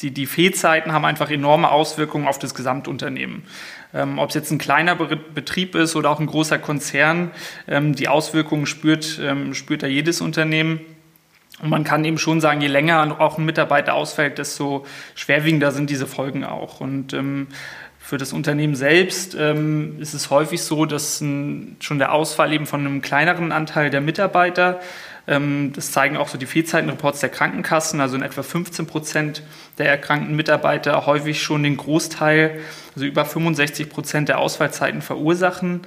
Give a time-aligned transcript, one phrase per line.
[0.00, 3.42] die, die Fehlzeiten haben einfach enorme Auswirkungen auf das Gesamtunternehmen.
[3.92, 7.30] Ähm, Ob es jetzt ein kleiner Betrieb ist oder auch ein großer Konzern,
[7.66, 10.80] ähm, die Auswirkungen spürt, ähm, spürt da jedes Unternehmen.
[11.60, 15.90] Und man kann eben schon sagen, je länger auch ein Mitarbeiter ausfällt, desto schwerwiegender sind
[15.90, 16.80] diese Folgen auch.
[16.80, 17.48] Und ähm,
[17.98, 22.66] für das Unternehmen selbst ähm, ist es häufig so, dass ein, schon der Ausfall eben
[22.66, 24.80] von einem kleineren Anteil der Mitarbeiter,
[25.28, 29.42] das zeigen auch so die Fehlzeitenreports der Krankenkassen, also in etwa 15 Prozent
[29.76, 32.60] der erkrankten Mitarbeiter häufig schon den Großteil,
[32.94, 35.82] also über 65 Prozent der Ausfallzeiten verursachen,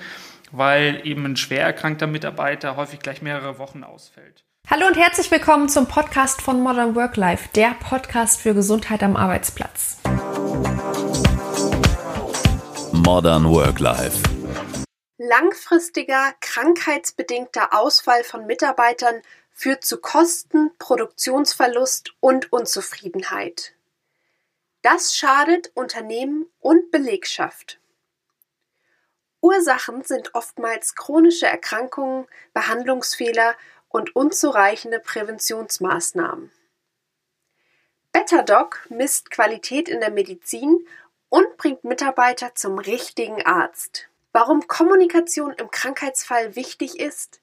[0.51, 4.43] weil eben ein schwer erkrankter Mitarbeiter häufig gleich mehrere Wochen ausfällt.
[4.69, 9.15] Hallo und herzlich willkommen zum Podcast von Modern Work Life, der Podcast für Gesundheit am
[9.15, 9.97] Arbeitsplatz.
[12.93, 14.40] Modern Work Life.
[15.23, 19.21] Langfristiger krankheitsbedingter Ausfall von Mitarbeitern
[19.51, 23.75] führt zu Kosten, Produktionsverlust und Unzufriedenheit.
[24.81, 27.79] Das schadet Unternehmen und Belegschaft.
[29.41, 33.55] Ursachen sind oftmals chronische Erkrankungen, Behandlungsfehler
[33.89, 36.51] und unzureichende Präventionsmaßnahmen.
[38.11, 40.87] BetterDoc misst Qualität in der Medizin
[41.29, 44.07] und bringt Mitarbeiter zum richtigen Arzt.
[44.33, 47.41] Warum Kommunikation im Krankheitsfall wichtig ist,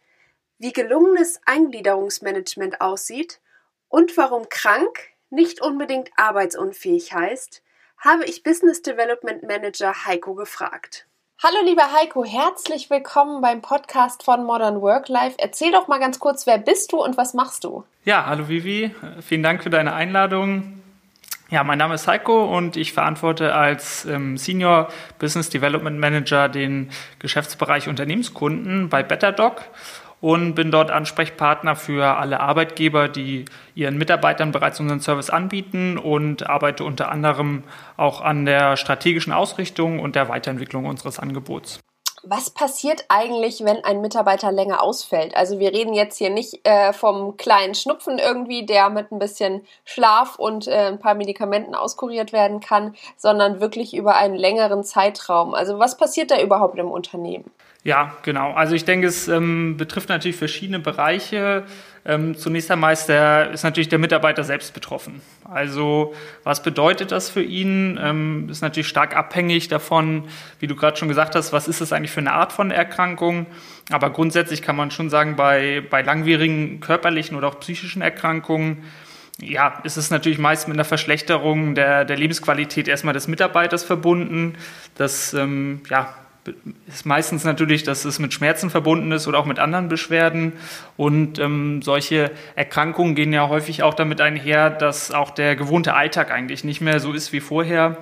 [0.57, 3.41] wie gelungenes Eingliederungsmanagement aussieht
[3.89, 7.63] und warum krank nicht unbedingt arbeitsunfähig heißt,
[7.99, 11.07] habe ich Business Development Manager Heiko gefragt.
[11.43, 15.37] Hallo lieber Heiko, herzlich willkommen beim Podcast von Modern Work Life.
[15.39, 17.85] Erzähl doch mal ganz kurz, wer bist du und was machst du?
[18.07, 20.81] Ja, hallo Vivi, vielen Dank für deine Einladung.
[21.51, 26.91] Ja, mein Name ist Heiko und ich verantworte als ähm, Senior Business Development Manager den
[27.21, 29.63] Geschäftsbereich Unternehmenskunden bei BetterDoc
[30.21, 36.47] und bin dort Ansprechpartner für alle Arbeitgeber, die ihren Mitarbeitern bereits unseren Service anbieten und
[36.51, 37.63] arbeite unter anderem
[37.97, 41.81] auch an der strategischen Ausrichtung und der Weiterentwicklung unseres Angebots
[42.31, 45.35] was passiert eigentlich, wenn ein Mitarbeiter länger ausfällt?
[45.37, 49.67] Also wir reden jetzt hier nicht äh, vom kleinen Schnupfen irgendwie, der mit ein bisschen
[49.85, 55.55] Schlaf und äh, ein paar Medikamenten auskuriert werden kann, sondern wirklich über einen längeren Zeitraum.
[55.55, 57.51] Also was passiert da überhaupt im Unternehmen?
[57.85, 58.53] Ja, genau.
[58.53, 61.65] Also ich denke, es ähm, betrifft natürlich verschiedene Bereiche.
[62.05, 65.21] Ähm, zunächst einmal ist, der, ist natürlich der Mitarbeiter selbst betroffen.
[65.45, 67.99] Also was bedeutet das für ihn?
[68.03, 70.25] Ähm, ist natürlich stark abhängig davon,
[70.59, 73.47] wie du gerade schon gesagt hast, was ist das eigentlich für eine Art von Erkrankung?
[73.91, 78.85] Aber grundsätzlich kann man schon sagen, bei, bei langwierigen körperlichen oder auch psychischen Erkrankungen,
[79.41, 84.57] ja, ist es natürlich meist mit einer Verschlechterung der, der Lebensqualität erstmal des Mitarbeiters verbunden.
[84.97, 86.13] Das ähm, ja,
[86.87, 90.53] ist meistens natürlich, dass es mit Schmerzen verbunden ist oder auch mit anderen Beschwerden.
[90.97, 96.31] Und ähm, solche Erkrankungen gehen ja häufig auch damit einher, dass auch der gewohnte Alltag
[96.31, 97.97] eigentlich nicht mehr so ist wie vorher.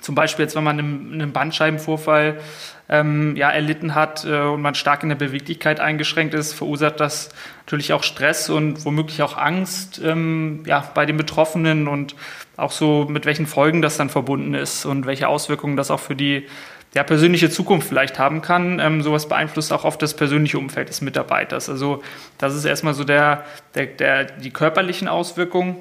[0.00, 2.40] Zum Beispiel jetzt, wenn man einen, Bandscheibenvorfall
[2.88, 7.30] ähm, ja, erlitten hat äh, und man stark in der Beweglichkeit eingeschränkt ist, verursacht das
[7.66, 12.14] natürlich auch Stress und womöglich auch Angst ähm, ja, bei den Betroffenen und
[12.56, 16.16] auch so mit welchen Folgen das dann verbunden ist und welche Auswirkungen das auch für
[16.16, 16.46] die
[16.94, 18.80] ja, persönliche Zukunft vielleicht haben kann.
[18.80, 21.68] Ähm, sowas beeinflusst auch oft das persönliche Umfeld des Mitarbeiters.
[21.68, 22.02] Also
[22.38, 23.44] das ist erstmal so der,
[23.74, 25.76] der, der, die körperlichen Auswirkungen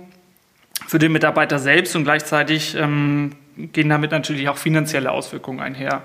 [0.88, 6.04] für den Mitarbeiter selbst und gleichzeitig ähm, gehen damit natürlich auch finanzielle Auswirkungen einher.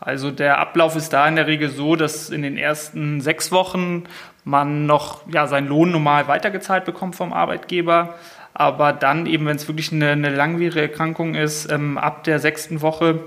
[0.00, 4.04] Also der Ablauf ist da in der Regel so, dass in den ersten sechs Wochen
[4.44, 8.14] man noch ja, seinen Lohn normal weitergezahlt bekommt vom Arbeitgeber.
[8.54, 12.80] Aber dann eben, wenn es wirklich eine, eine langwierige Erkrankung ist, ähm, ab der sechsten
[12.80, 13.20] Woche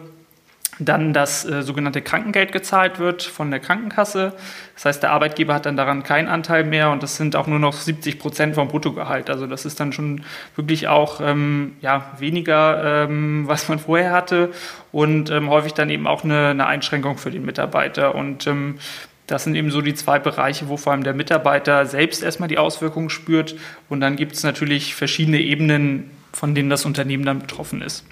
[0.80, 4.34] dann das äh, sogenannte Krankengeld gezahlt wird von der Krankenkasse.
[4.76, 7.60] Das heißt, der Arbeitgeber hat dann daran keinen Anteil mehr und das sind auch nur
[7.60, 9.30] noch 70 Prozent vom Bruttogehalt.
[9.30, 10.24] Also das ist dann schon
[10.56, 14.52] wirklich auch ähm, ja, weniger, ähm, was man vorher hatte
[14.94, 18.16] und ähm, häufig dann eben auch eine, eine, Einschränkung für den Mitarbeiter.
[18.16, 18.80] Und ähm,
[19.28, 22.58] das sind eben so die zwei Bereiche, wo vor allem der Mitarbeiter selbst erstmal die
[22.58, 23.56] Auswirkungen spürt.
[23.90, 28.06] Und dann gibt es natürlich verschiedene Ebenen, von denen das Unternehmen dann betroffen ist.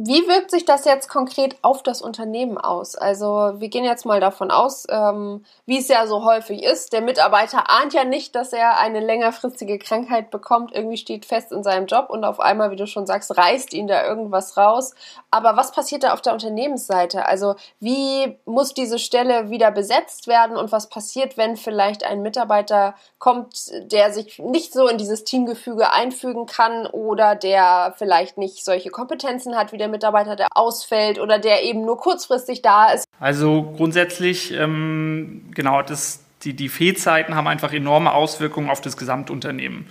[0.00, 2.94] Wie wirkt sich das jetzt konkret auf das Unternehmen aus?
[2.94, 7.00] Also wir gehen jetzt mal davon aus, ähm, wie es ja so häufig ist, der
[7.00, 11.86] Mitarbeiter ahnt ja nicht, dass er eine längerfristige Krankheit bekommt, irgendwie steht fest in seinem
[11.86, 14.94] Job und auf einmal, wie du schon sagst, reißt ihn da irgendwas raus.
[15.32, 17.26] Aber was passiert da auf der Unternehmensseite?
[17.26, 22.94] Also wie muss diese Stelle wieder besetzt werden und was passiert, wenn vielleicht ein Mitarbeiter
[23.18, 28.90] kommt, der sich nicht so in dieses Teamgefüge einfügen kann oder der vielleicht nicht solche
[28.90, 33.06] Kompetenzen hat wie der Mitarbeiter, der ausfällt oder der eben nur kurzfristig da ist.
[33.20, 39.86] Also grundsätzlich, ähm, genau, das die, die Fehlzeiten haben einfach enorme Auswirkungen auf das Gesamtunternehmen.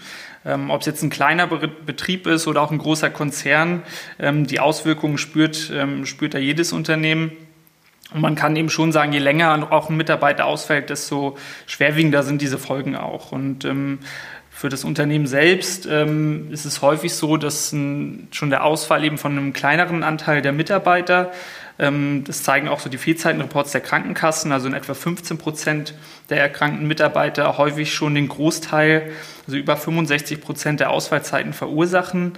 [0.46, 3.84] Ähm, Ob es jetzt ein kleiner Betrieb ist oder auch ein großer Konzern,
[4.20, 7.32] ähm, die Auswirkungen spürt, ähm, spürt da jedes Unternehmen.
[8.14, 12.42] Und man kann eben schon sagen, je länger auch ein Mitarbeiter ausfällt, desto schwerwiegender sind
[12.42, 13.34] diese Folgen auch.
[13.34, 14.00] Und ähm,
[14.58, 19.20] für das Unternehmen selbst ähm, ist es häufig so, dass ein, schon der Ausfall eben
[19.20, 21.32] von einem kleineren Anteil der Mitarbeiter
[21.80, 24.52] ähm, das zeigen auch so die Fehlzeitenreports der Krankenkassen.
[24.52, 25.94] Also in etwa 15 Prozent
[26.30, 29.12] der erkrankten Mitarbeiter häufig schon den Großteil,
[29.46, 32.34] also über 65 Prozent der Ausfallzeiten verursachen,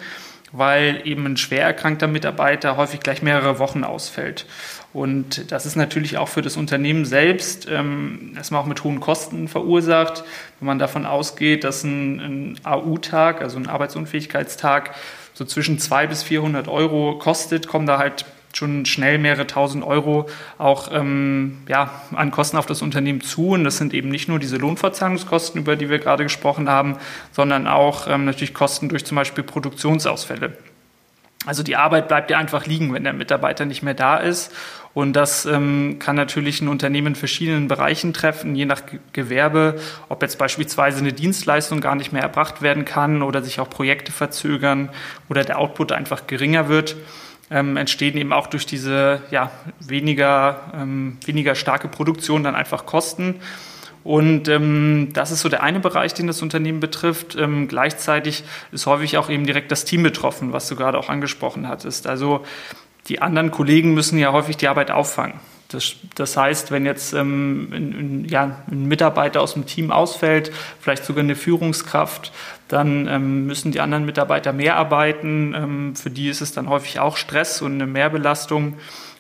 [0.52, 4.46] weil eben ein schwer erkrankter Mitarbeiter häufig gleich mehrere Wochen ausfällt.
[4.92, 9.48] Und das ist natürlich auch für das Unternehmen selbst ähm, erstmal auch mit hohen Kosten
[9.48, 10.24] verursacht.
[10.60, 14.96] Wenn man davon ausgeht, dass ein, ein AU-Tag, also ein Arbeitsunfähigkeitstag,
[15.34, 20.28] so zwischen 200 bis 400 Euro kostet, kommen da halt schon schnell mehrere tausend Euro
[20.58, 23.50] auch ähm, ja, an Kosten auf das Unternehmen zu.
[23.50, 26.98] Und das sind eben nicht nur diese Lohnverzahlungskosten, über die wir gerade gesprochen haben,
[27.32, 30.58] sondern auch ähm, natürlich Kosten durch zum Beispiel Produktionsausfälle.
[31.46, 34.54] Also die Arbeit bleibt ja einfach liegen, wenn der Mitarbeiter nicht mehr da ist.
[34.94, 38.82] Und das ähm, kann natürlich ein Unternehmen in verschiedenen Bereichen treffen, je nach
[39.14, 43.70] Gewerbe, ob jetzt beispielsweise eine Dienstleistung gar nicht mehr erbracht werden kann oder sich auch
[43.70, 44.90] Projekte verzögern
[45.30, 46.98] oder der Output einfach geringer wird
[47.52, 53.36] ähm, entstehen eben auch durch diese ja, weniger, ähm, weniger starke Produktion dann einfach Kosten.
[54.10, 57.36] Und ähm, das ist so der eine Bereich, den das Unternehmen betrifft.
[57.36, 61.68] Ähm, gleichzeitig ist häufig auch eben direkt das Team betroffen, was du gerade auch angesprochen
[61.68, 62.08] hattest.
[62.08, 62.44] Also
[63.08, 65.40] die anderen Kollegen müssen ja häufig die Arbeit auffangen.
[65.68, 70.52] Das, das heißt, wenn jetzt ähm, ein, ein, ja, ein Mitarbeiter aus dem Team ausfällt,
[70.82, 72.32] vielleicht sogar eine Führungskraft,
[72.68, 75.54] dann ähm, müssen die anderen Mitarbeiter mehr arbeiten.
[75.56, 78.74] Ähm, für die ist es dann häufig auch Stress und eine Mehrbelastung.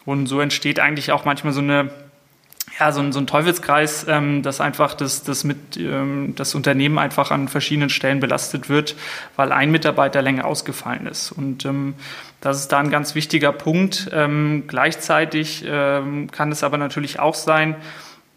[0.03, 1.91] Und so entsteht eigentlich auch manchmal so eine
[2.79, 6.97] ja, so ein, so ein Teufelskreis, ähm, dass einfach das, das, mit, ähm, das Unternehmen
[6.97, 8.95] einfach an verschiedenen Stellen belastet wird,
[9.35, 11.31] weil ein Mitarbeiter länger ausgefallen ist.
[11.31, 11.95] Und ähm,
[12.39, 14.09] das ist da ein ganz wichtiger Punkt.
[14.13, 17.75] Ähm, gleichzeitig ähm, kann es aber natürlich auch sein,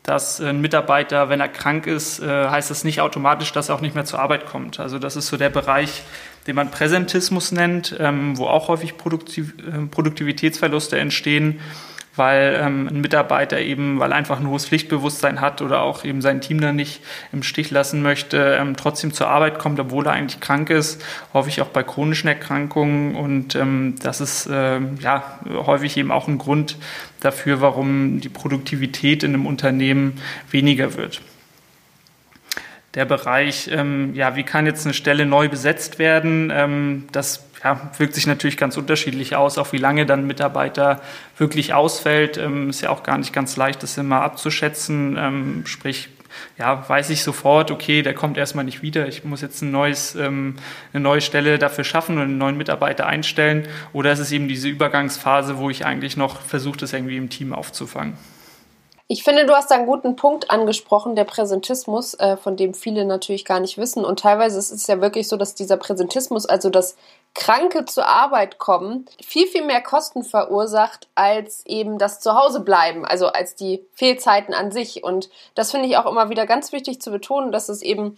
[0.02, 3.80] dass ein Mitarbeiter, wenn er krank ist, äh, heißt das nicht automatisch, dass er auch
[3.80, 4.80] nicht mehr zur Arbeit kommt.
[4.80, 6.02] Also das ist so der Bereich,
[6.48, 11.60] den man Präsentismus nennt, ähm, wo auch häufig Produktiv äh, Produktivitätsverluste entstehen
[12.16, 16.40] weil ähm, ein Mitarbeiter eben, weil einfach ein hohes Pflichtbewusstsein hat oder auch eben sein
[16.40, 17.00] Team dann nicht
[17.32, 21.62] im Stich lassen möchte, ähm, trotzdem zur Arbeit kommt, obwohl er eigentlich krank ist, häufig
[21.62, 26.76] auch bei chronischen Erkrankungen und ähm, das ist äh, ja häufig eben auch ein Grund
[27.20, 30.20] dafür, warum die Produktivität in einem Unternehmen
[30.50, 31.22] weniger wird
[32.94, 36.52] der Bereich, ähm, ja, wie kann jetzt eine Stelle neu besetzt werden?
[36.54, 41.00] Ähm, das ja, wirkt sich natürlich ganz unterschiedlich aus, auch wie lange dann Mitarbeiter
[41.38, 42.38] wirklich ausfällt.
[42.38, 45.16] Ähm, ist ja auch gar nicht ganz leicht, das immer abzuschätzen.
[45.18, 46.08] Ähm, sprich,
[46.58, 50.14] ja, weiß ich sofort, okay, der kommt erstmal nicht wieder, ich muss jetzt ein neues,
[50.14, 50.56] ähm,
[50.92, 53.68] eine neue Stelle dafür schaffen und einen neuen Mitarbeiter einstellen.
[53.92, 57.52] Oder ist es eben diese Übergangsphase, wo ich eigentlich noch versuche, das irgendwie im Team
[57.52, 58.16] aufzufangen?
[59.08, 63.04] Ich finde, du hast da einen guten Punkt angesprochen, der Präsentismus, äh, von dem viele
[63.04, 64.06] natürlich gar nicht wissen.
[64.06, 66.96] Und teilweise ist es ja wirklich so, dass dieser Präsentismus, also das
[67.34, 73.29] Kranke zur Arbeit kommen, viel, viel mehr Kosten verursacht, als eben das Zuhause bleiben, also
[73.29, 75.02] als die Fehlzeiten an sich.
[75.02, 78.17] Und das finde ich auch immer wieder ganz wichtig zu betonen, dass es eben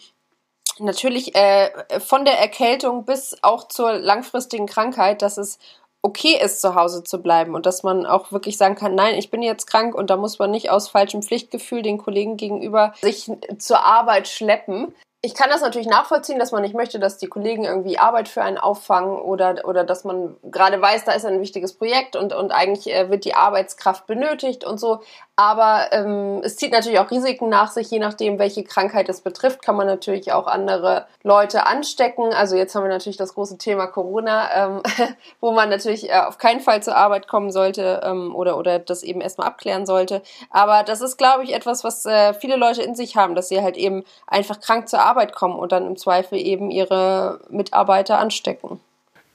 [0.78, 5.58] natürlich äh, von der Erkältung bis auch zur langfristigen Krankheit, dass es
[6.02, 9.30] okay ist, zu Hause zu bleiben und dass man auch wirklich sagen kann, nein, ich
[9.30, 13.30] bin jetzt krank und da muss man nicht aus falschem Pflichtgefühl den Kollegen gegenüber sich
[13.58, 14.94] zur Arbeit schleppen
[15.24, 18.42] ich kann das natürlich nachvollziehen, dass man nicht möchte, dass die Kollegen irgendwie Arbeit für
[18.42, 22.52] einen auffangen oder, oder dass man gerade weiß, da ist ein wichtiges Projekt und, und
[22.52, 25.00] eigentlich äh, wird die Arbeitskraft benötigt und so.
[25.36, 29.62] Aber ähm, es zieht natürlich auch Risiken nach sich, je nachdem, welche Krankheit es betrifft,
[29.62, 32.32] kann man natürlich auch andere Leute anstecken.
[32.32, 34.82] Also jetzt haben wir natürlich das große Thema Corona, ähm,
[35.40, 39.02] wo man natürlich äh, auf keinen Fall zur Arbeit kommen sollte ähm, oder, oder das
[39.02, 40.22] eben erstmal abklären sollte.
[40.50, 43.60] Aber das ist, glaube ich, etwas, was äh, viele Leute in sich haben, dass sie
[43.60, 48.18] halt eben einfach krank zur Arbeit Arbeit kommen und dann im Zweifel eben ihre Mitarbeiter
[48.18, 48.80] anstecken.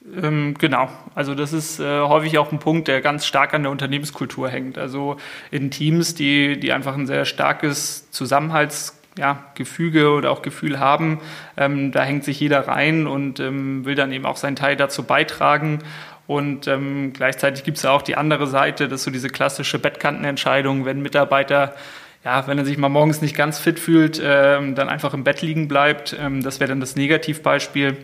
[0.05, 3.71] Ähm, genau, also das ist äh, häufig auch ein Punkt, der ganz stark an der
[3.71, 4.77] Unternehmenskultur hängt.
[4.77, 5.17] Also
[5.51, 11.19] in Teams, die, die einfach ein sehr starkes Zusammenhaltsgefüge ja, oder auch Gefühl haben,
[11.57, 15.03] ähm, da hängt sich jeder rein und ähm, will dann eben auch seinen Teil dazu
[15.03, 15.79] beitragen.
[16.27, 19.79] Und ähm, gleichzeitig gibt es ja auch die andere Seite, das ist so diese klassische
[19.79, 21.75] Bettkantenentscheidung, wenn Mitarbeiter
[22.23, 25.41] ja, wenn er sich mal morgens nicht ganz fit fühlt, ähm, dann einfach im Bett
[25.41, 26.15] liegen bleibt.
[26.19, 27.97] Ähm, das wäre dann das Negativbeispiel.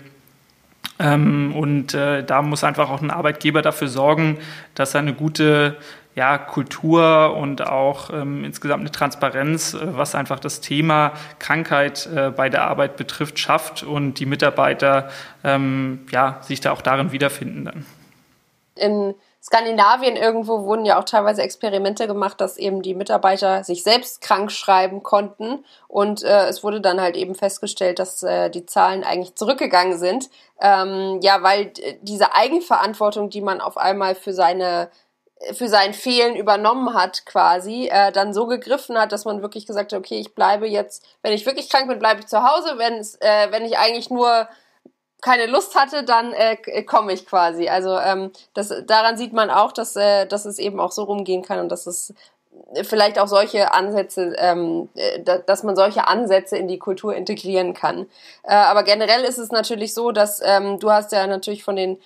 [0.97, 4.37] Ähm, und äh, da muss einfach auch ein Arbeitgeber dafür sorgen,
[4.75, 5.77] dass er eine gute
[6.15, 12.31] ja, Kultur und auch ähm, insgesamt eine Transparenz, äh, was einfach das Thema Krankheit äh,
[12.31, 15.09] bei der Arbeit betrifft, schafft und die Mitarbeiter
[15.43, 17.85] ähm, ja, sich da auch darin wiederfinden dann.
[18.77, 19.13] In
[19.45, 24.51] Skandinavien irgendwo wurden ja auch teilweise Experimente gemacht, dass eben die Mitarbeiter sich selbst krank
[24.51, 25.63] schreiben konnten.
[25.87, 30.31] Und äh, es wurde dann halt eben festgestellt, dass äh, die Zahlen eigentlich zurückgegangen sind.
[30.59, 31.71] Ähm, ja, weil
[32.01, 34.89] diese Eigenverantwortung, die man auf einmal für seine
[35.51, 39.91] für sein Fehlen übernommen hat quasi, äh, dann so gegriffen hat, dass man wirklich gesagt
[39.91, 43.51] hat, okay, ich bleibe jetzt, wenn ich wirklich krank bin, bleibe ich zu Hause, äh,
[43.51, 44.47] wenn ich eigentlich nur
[45.21, 47.67] keine Lust hatte, dann äh, komme ich quasi.
[47.67, 51.41] Also ähm, das, daran sieht man auch, dass, äh, dass es eben auch so rumgehen
[51.41, 52.13] kann und dass es
[52.83, 58.07] vielleicht auch solche Ansätze, ähm, äh, dass man solche Ansätze in die Kultur integrieren kann.
[58.43, 61.97] Äh, aber generell ist es natürlich so, dass ähm, du hast ja natürlich von den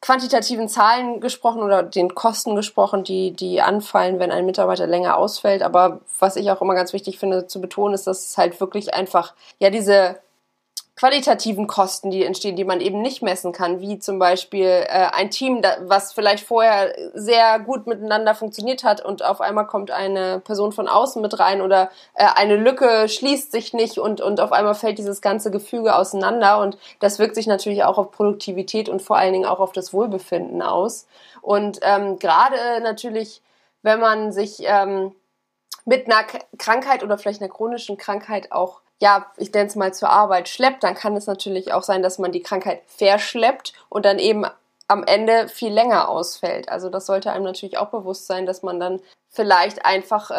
[0.00, 5.62] quantitativen Zahlen gesprochen oder den Kosten gesprochen, die, die anfallen, wenn ein Mitarbeiter länger ausfällt.
[5.62, 8.94] Aber was ich auch immer ganz wichtig finde zu betonen, ist, dass es halt wirklich
[8.94, 10.18] einfach, ja, diese
[11.02, 15.32] qualitativen Kosten, die entstehen, die man eben nicht messen kann, wie zum Beispiel äh, ein
[15.32, 20.38] Team, da, was vielleicht vorher sehr gut miteinander funktioniert hat und auf einmal kommt eine
[20.38, 24.52] Person von außen mit rein oder äh, eine Lücke schließt sich nicht und, und auf
[24.52, 29.02] einmal fällt dieses ganze Gefüge auseinander und das wirkt sich natürlich auch auf Produktivität und
[29.02, 31.08] vor allen Dingen auch auf das Wohlbefinden aus.
[31.40, 33.42] Und ähm, gerade natürlich,
[33.82, 35.10] wenn man sich ähm,
[35.84, 36.24] mit einer
[36.58, 40.84] Krankheit oder vielleicht einer chronischen Krankheit auch ja, ich nenne es mal zur Arbeit schleppt,
[40.84, 44.46] dann kann es natürlich auch sein, dass man die Krankheit verschleppt und dann eben
[44.86, 46.68] am Ende viel länger ausfällt.
[46.68, 50.34] Also das sollte einem natürlich auch bewusst sein, dass man dann vielleicht einfach äh,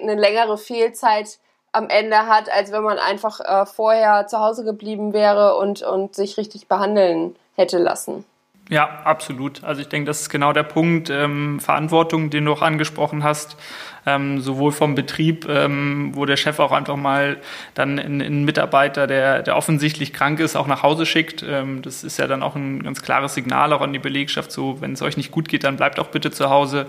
[0.00, 1.38] eine längere Fehlzeit
[1.70, 6.16] am Ende hat, als wenn man einfach äh, vorher zu Hause geblieben wäre und, und
[6.16, 8.24] sich richtig behandeln hätte lassen.
[8.70, 9.64] Ja, absolut.
[9.64, 13.56] Also ich denke, das ist genau der Punkt, ähm, Verantwortung, den du auch angesprochen hast,
[14.04, 17.38] ähm, sowohl vom Betrieb, ähm, wo der Chef auch einfach mal
[17.72, 21.42] dann einen Mitarbeiter, der, der offensichtlich krank ist, auch nach Hause schickt.
[21.48, 24.82] Ähm, das ist ja dann auch ein ganz klares Signal auch an die Belegschaft, so
[24.82, 26.84] wenn es euch nicht gut geht, dann bleibt auch bitte zu Hause.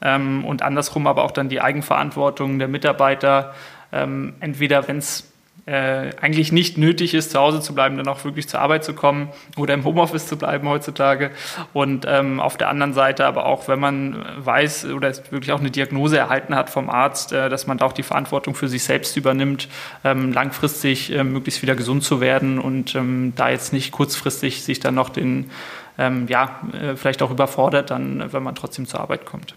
[0.00, 3.54] Ähm, und andersrum aber auch dann die Eigenverantwortung der Mitarbeiter,
[3.92, 5.30] ähm, entweder wenn es
[5.68, 8.94] äh, eigentlich nicht nötig ist, zu Hause zu bleiben, dann auch wirklich zur Arbeit zu
[8.94, 11.30] kommen oder im Homeoffice zu bleiben heutzutage.
[11.74, 15.70] Und ähm, auf der anderen Seite aber auch, wenn man weiß oder wirklich auch eine
[15.70, 19.16] Diagnose erhalten hat vom Arzt, äh, dass man da auch die Verantwortung für sich selbst
[19.16, 19.68] übernimmt,
[20.04, 24.80] ähm, langfristig äh, möglichst wieder gesund zu werden und ähm, da jetzt nicht kurzfristig sich
[24.80, 25.50] dann noch den,
[25.98, 29.54] ähm, ja, äh, vielleicht auch überfordert, dann, wenn man trotzdem zur Arbeit kommt.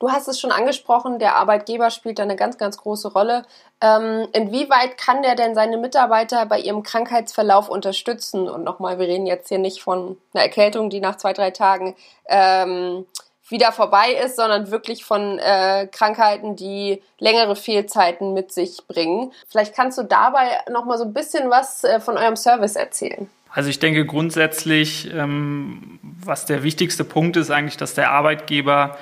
[0.00, 3.44] Du hast es schon angesprochen, der Arbeitgeber spielt da eine ganz, ganz große Rolle.
[3.82, 8.48] Ähm, inwieweit kann der denn seine Mitarbeiter bei ihrem Krankheitsverlauf unterstützen?
[8.48, 11.94] Und nochmal, wir reden jetzt hier nicht von einer Erkältung, die nach zwei, drei Tagen
[12.28, 13.04] ähm,
[13.50, 19.32] wieder vorbei ist, sondern wirklich von äh, Krankheiten, die längere Fehlzeiten mit sich bringen.
[19.48, 23.28] Vielleicht kannst du dabei nochmal so ein bisschen was äh, von eurem Service erzählen.
[23.52, 28.96] Also ich denke grundsätzlich, ähm, was der wichtigste Punkt ist eigentlich, dass der Arbeitgeber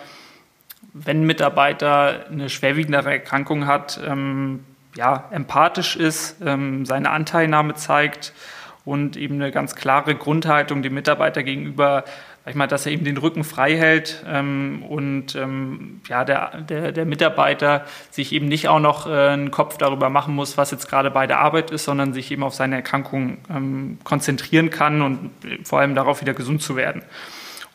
[1.04, 4.64] wenn ein Mitarbeiter eine schwerwiegendere Erkrankung hat, ähm,
[4.96, 8.32] ja, empathisch ist, ähm, seine Anteilnahme zeigt
[8.84, 12.04] und eben eine ganz klare Grundhaltung dem Mitarbeiter gegenüber,
[12.44, 16.62] sag ich mal, dass er eben den Rücken frei hält ähm, und ähm, ja, der,
[16.62, 20.70] der, der, Mitarbeiter sich eben nicht auch noch äh, einen Kopf darüber machen muss, was
[20.70, 25.02] jetzt gerade bei der Arbeit ist, sondern sich eben auf seine Erkrankung ähm, konzentrieren kann
[25.02, 25.30] und
[25.64, 27.02] vor allem darauf wieder gesund zu werden.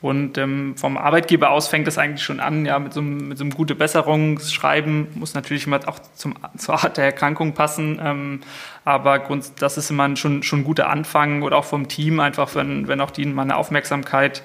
[0.03, 3.37] Und ähm, vom Arbeitgeber aus fängt das eigentlich schon an, ja, mit so einem, mit
[3.37, 8.01] so einem gute Besserungsschreiben muss natürlich immer auch zum, zur Art der Erkrankung passen.
[8.03, 8.41] Ähm,
[8.83, 12.53] aber Grund, das ist immer schon, schon ein guter Anfang oder auch vom Team, einfach
[12.53, 14.43] wenn, wenn auch die mal eine Aufmerksamkeit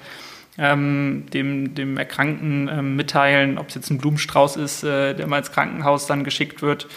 [0.57, 5.39] ähm, dem, dem Erkrankten ähm, mitteilen, ob es jetzt ein Blumenstrauß ist, äh, der mal
[5.39, 6.87] ins Krankenhaus dann geschickt wird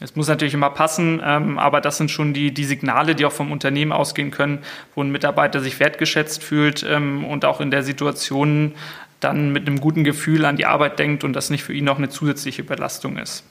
[0.00, 3.32] es muss natürlich immer passen, ähm, aber das sind schon die, die Signale, die auch
[3.32, 4.60] vom Unternehmen ausgehen können,
[4.94, 8.74] wo ein Mitarbeiter sich wertgeschätzt fühlt ähm, und auch in der Situation
[9.20, 11.98] dann mit einem guten Gefühl an die Arbeit denkt und das nicht für ihn noch
[11.98, 13.44] eine zusätzliche Belastung ist.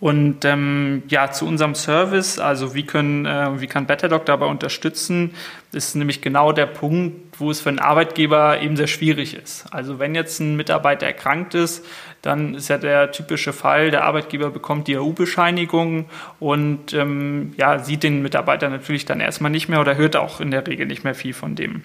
[0.00, 5.30] Und ähm, ja, zu unserem Service, also wie, können, äh, wie kann BetterDoc dabei unterstützen,
[5.72, 9.64] ist nämlich genau der Punkt, wo es für einen Arbeitgeber eben sehr schwierig ist.
[9.70, 11.86] Also wenn jetzt ein Mitarbeiter erkrankt ist,
[12.24, 16.06] dann ist ja der typische Fall, der Arbeitgeber bekommt die AU-Bescheinigung
[16.40, 20.50] und ähm, ja, sieht den Mitarbeiter natürlich dann erstmal nicht mehr oder hört auch in
[20.50, 21.82] der Regel nicht mehr viel von dem.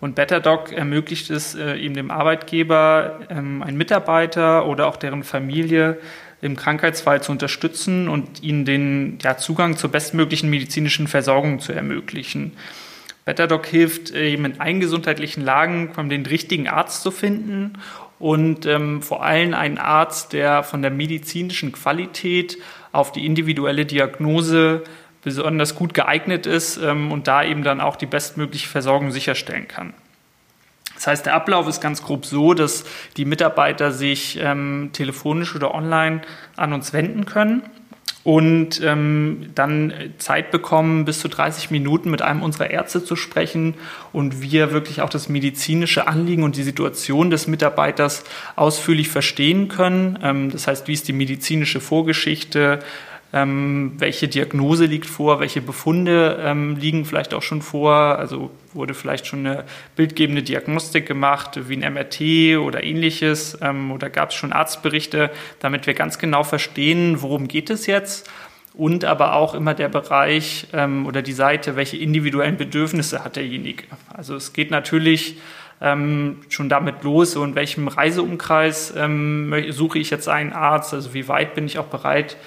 [0.00, 5.98] Und BetterDoc ermöglicht es äh, eben dem Arbeitgeber, ähm, einen Mitarbeiter oder auch deren Familie
[6.42, 12.52] im Krankheitsfall zu unterstützen und ihnen den ja, Zugang zur bestmöglichen medizinischen Versorgung zu ermöglichen.
[13.24, 17.78] BetterDoc hilft eben in allen gesundheitlichen Lagen, den richtigen Arzt zu finden
[18.18, 22.58] und ähm, vor allem einen Arzt, der von der medizinischen Qualität
[22.92, 24.84] auf die individuelle Diagnose
[25.22, 29.92] besonders gut geeignet ist ähm, und da eben dann auch die bestmögliche Versorgung sicherstellen kann.
[30.94, 32.84] Das heißt, der Ablauf ist ganz grob so, dass
[33.18, 36.22] die Mitarbeiter sich ähm, telefonisch oder online
[36.56, 37.62] an uns wenden können
[38.26, 43.74] und ähm, dann Zeit bekommen, bis zu 30 Minuten mit einem unserer Ärzte zu sprechen
[44.12, 48.24] und wir wirklich auch das medizinische Anliegen und die Situation des Mitarbeiters
[48.56, 50.18] ausführlich verstehen können.
[50.22, 52.80] Ähm, das heißt, wie ist die medizinische Vorgeschichte?
[53.36, 57.92] Ähm, welche Diagnose liegt vor, welche Befunde ähm, liegen vielleicht auch schon vor.
[57.92, 59.64] Also wurde vielleicht schon eine
[59.94, 65.86] bildgebende Diagnostik gemacht, wie ein MRT oder ähnliches, ähm, oder gab es schon Arztberichte, damit
[65.86, 68.30] wir ganz genau verstehen, worum geht es jetzt.
[68.72, 73.84] Und aber auch immer der Bereich ähm, oder die Seite, welche individuellen Bedürfnisse hat derjenige.
[74.14, 75.36] Also es geht natürlich
[75.82, 81.28] ähm, schon damit los, in welchem Reiseumkreis ähm, suche ich jetzt einen Arzt, also wie
[81.28, 82.38] weit bin ich auch bereit,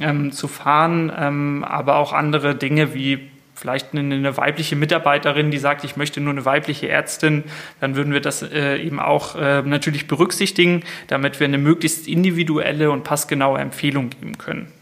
[0.00, 5.58] ähm, zu fahren, ähm, aber auch andere Dinge wie vielleicht eine, eine, weibliche Mitarbeiterin, die
[5.58, 7.44] sagt, ich möchte nur eine weibliche Ärztin,
[7.80, 12.90] dann würden wir das äh, eben auch äh, natürlich berücksichtigen, damit wir eine möglichst individuelle
[12.90, 14.72] und passgenaue Empfehlung geben können.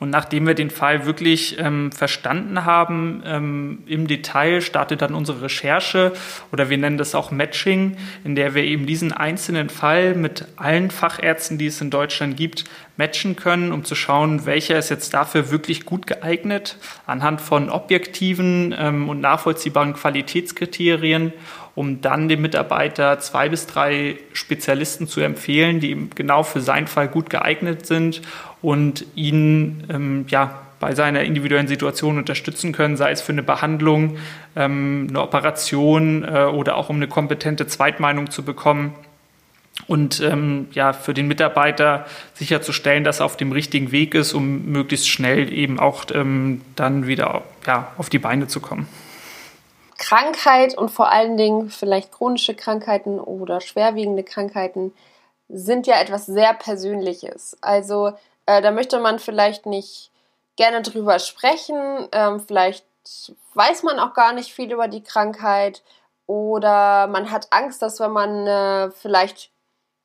[0.00, 5.42] Und nachdem wir den Fall wirklich ähm, verstanden haben ähm, im Detail, startet dann unsere
[5.42, 6.12] Recherche
[6.52, 10.92] oder wir nennen das auch Matching, in der wir eben diesen einzelnen Fall mit allen
[10.92, 12.64] Fachärzten, die es in Deutschland gibt,
[12.96, 16.76] matchen können, um zu schauen, welcher ist jetzt dafür wirklich gut geeignet,
[17.06, 21.32] anhand von objektiven ähm, und nachvollziehbaren Qualitätskriterien
[21.78, 26.88] um dann dem Mitarbeiter zwei bis drei Spezialisten zu empfehlen, die eben genau für seinen
[26.88, 28.20] Fall gut geeignet sind
[28.62, 34.18] und ihn ähm, ja, bei seiner individuellen Situation unterstützen können, sei es für eine Behandlung,
[34.56, 38.94] ähm, eine Operation äh, oder auch um eine kompetente Zweitmeinung zu bekommen
[39.86, 44.66] und ähm, ja, für den Mitarbeiter sicherzustellen, dass er auf dem richtigen Weg ist, um
[44.66, 48.88] möglichst schnell eben auch ähm, dann wieder ja, auf die Beine zu kommen.
[49.96, 54.92] Krankheit und vor allen Dingen vielleicht chronische Krankheiten oder schwerwiegende Krankheiten
[55.48, 57.56] sind ja etwas sehr Persönliches.
[57.60, 58.12] Also
[58.48, 60.10] äh, da möchte man vielleicht nicht
[60.56, 62.86] gerne drüber sprechen, ähm, vielleicht
[63.52, 65.82] weiß man auch gar nicht viel über die Krankheit
[66.26, 69.50] oder man hat Angst, dass wenn man äh, vielleicht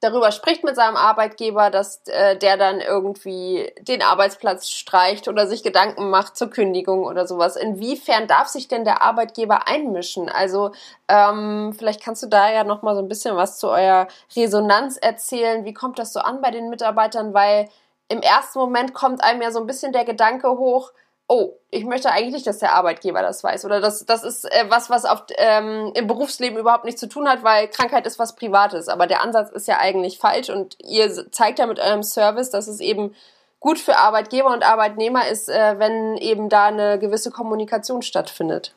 [0.02, 5.64] darüber spricht mit seinem Arbeitgeber, dass äh, der dann irgendwie den Arbeitsplatz streicht oder sich
[5.64, 7.56] Gedanken macht zur Kündigung oder sowas.
[7.56, 10.28] Inwiefern darf sich denn der Arbeitgeber einmischen?
[10.28, 10.74] Also
[11.08, 14.98] ähm, vielleicht kannst du da ja noch mal so ein bisschen was zu eurer Resonanz
[14.98, 15.64] erzählen.
[15.64, 17.34] Wie kommt das so an bei den Mitarbeitern?
[17.34, 17.70] Weil
[18.10, 20.92] im ersten Moment kommt einem ja so ein bisschen der Gedanke hoch,
[21.28, 23.66] oh, ich möchte eigentlich nicht, dass der Arbeitgeber das weiß.
[23.66, 27.28] Oder das, das ist äh, was, was auf, ähm, im Berufsleben überhaupt nichts zu tun
[27.28, 28.88] hat, weil Krankheit ist was Privates.
[28.88, 32.68] Aber der Ansatz ist ja eigentlich falsch und ihr zeigt ja mit eurem Service, dass
[32.68, 33.16] es eben
[33.60, 38.76] gut für Arbeitgeber und Arbeitnehmer ist, äh, wenn eben da eine gewisse Kommunikation stattfindet.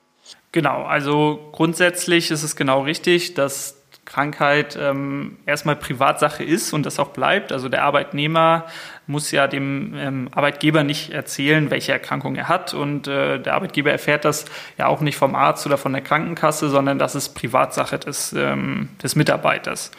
[0.52, 6.98] Genau, also grundsätzlich ist es genau richtig, dass Krankheit ähm, erstmal Privatsache ist und das
[6.98, 7.52] auch bleibt.
[7.52, 8.66] Also der Arbeitnehmer
[9.06, 13.90] muss ja dem ähm, Arbeitgeber nicht erzählen, welche Erkrankung er hat und äh, der Arbeitgeber
[13.90, 14.46] erfährt das
[14.78, 18.88] ja auch nicht vom Arzt oder von der Krankenkasse, sondern das ist Privatsache des, ähm,
[19.02, 19.92] des Mitarbeiters.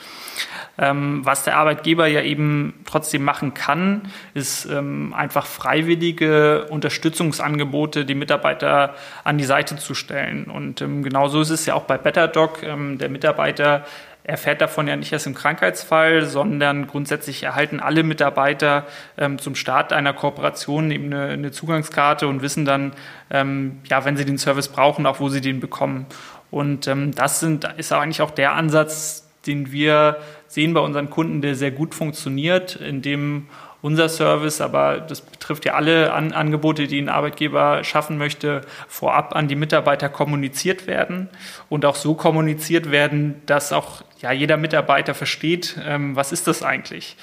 [0.80, 4.04] Ähm, was der Arbeitgeber ja eben trotzdem machen kann,
[4.36, 8.94] ist ähm, einfach freiwillige Unterstützungsangebote die Mitarbeiter
[9.24, 10.46] an die Seite zu stellen.
[10.46, 12.62] Und ähm, genauso ist es ja auch bei BetterDoc.
[12.62, 13.86] Ähm, der Mitarbeiter
[14.28, 18.86] erfährt davon ja nicht erst im Krankheitsfall, sondern grundsätzlich erhalten alle Mitarbeiter
[19.18, 22.94] ähm, zum Start einer Kooperation eben eine, eine Zugangskarte und wissen dann,
[23.32, 26.06] ähm, ja, wenn sie den Service brauchen, auch wo sie den bekommen.
[26.52, 31.42] Und ähm, das sind, ist eigentlich auch der Ansatz, den wir sehen bei unseren Kunden,
[31.42, 33.48] der sehr gut funktioniert, in dem
[33.82, 39.36] unser Service, aber das betrifft ja alle an Angebote, die ein Arbeitgeber schaffen möchte, vorab
[39.36, 41.30] an die Mitarbeiter kommuniziert werden.
[41.70, 46.64] Und auch so kommuniziert werden, dass auch ja, jeder Mitarbeiter versteht, ähm, was ist das
[46.64, 47.18] eigentlich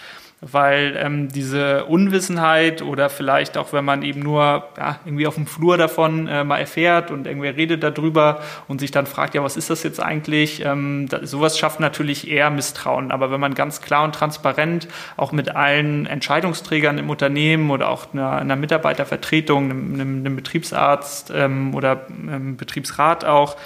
[0.53, 5.47] weil ähm, diese Unwissenheit oder vielleicht auch, wenn man eben nur ja, irgendwie auf dem
[5.47, 9.57] Flur davon äh, mal erfährt und irgendwer redet darüber und sich dann fragt, ja, was
[9.57, 10.65] ist das jetzt eigentlich?
[10.65, 13.11] Ähm, das, sowas schafft natürlich eher Misstrauen.
[13.11, 18.13] Aber wenn man ganz klar und transparent auch mit allen Entscheidungsträgern im Unternehmen oder auch
[18.13, 23.57] einer, einer Mitarbeitervertretung, einem, einem, Betriebsarzt ähm, oder einem Betriebsrat auch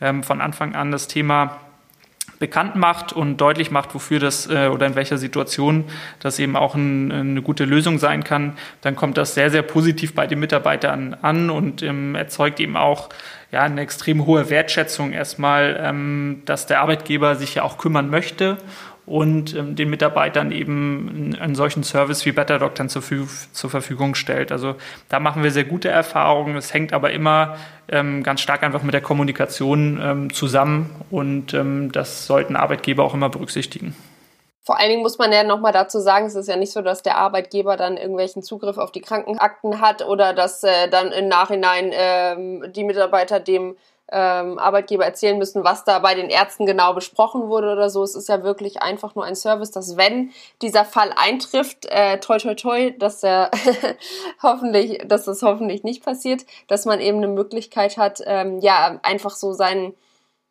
[0.00, 1.60] ähm, von Anfang an das Thema
[2.38, 5.84] bekannt macht und deutlich macht, wofür das äh, oder in welcher Situation
[6.20, 10.14] das eben auch ein, eine gute Lösung sein kann, dann kommt das sehr, sehr positiv
[10.14, 13.08] bei den Mitarbeitern an und ähm, erzeugt eben auch
[13.52, 18.58] ja, eine extrem hohe Wertschätzung erstmal, ähm, dass der Arbeitgeber sich ja auch kümmern möchte
[19.06, 23.02] und ähm, den Mitarbeitern eben einen solchen Service wie BetterDoc dann zur,
[23.52, 24.50] zur, Verfügung stellt.
[24.50, 24.76] Also
[25.08, 26.56] da machen wir sehr gute Erfahrungen.
[26.56, 27.56] Es hängt aber immer
[27.88, 33.14] ähm, ganz stark einfach mit der Kommunikation ähm, zusammen und ähm, das sollten Arbeitgeber auch
[33.14, 33.94] immer berücksichtigen.
[34.66, 37.02] Vor allen Dingen muss man ja nochmal dazu sagen, es ist ja nicht so, dass
[37.02, 41.90] der Arbeitgeber dann irgendwelchen Zugriff auf die Krankenakten hat oder dass äh, dann im Nachhinein
[41.92, 43.76] ähm, die Mitarbeiter dem
[44.12, 48.02] ähm, Arbeitgeber erzählen müssen, was da bei den Ärzten genau besprochen wurde oder so.
[48.02, 50.30] Es ist ja wirklich einfach nur ein Service, dass wenn
[50.62, 53.50] dieser Fall eintrifft, äh, toi toi toi, dass er
[54.42, 59.34] hoffentlich, dass das hoffentlich nicht passiert, dass man eben eine Möglichkeit hat, ähm, ja einfach
[59.34, 59.94] so seinen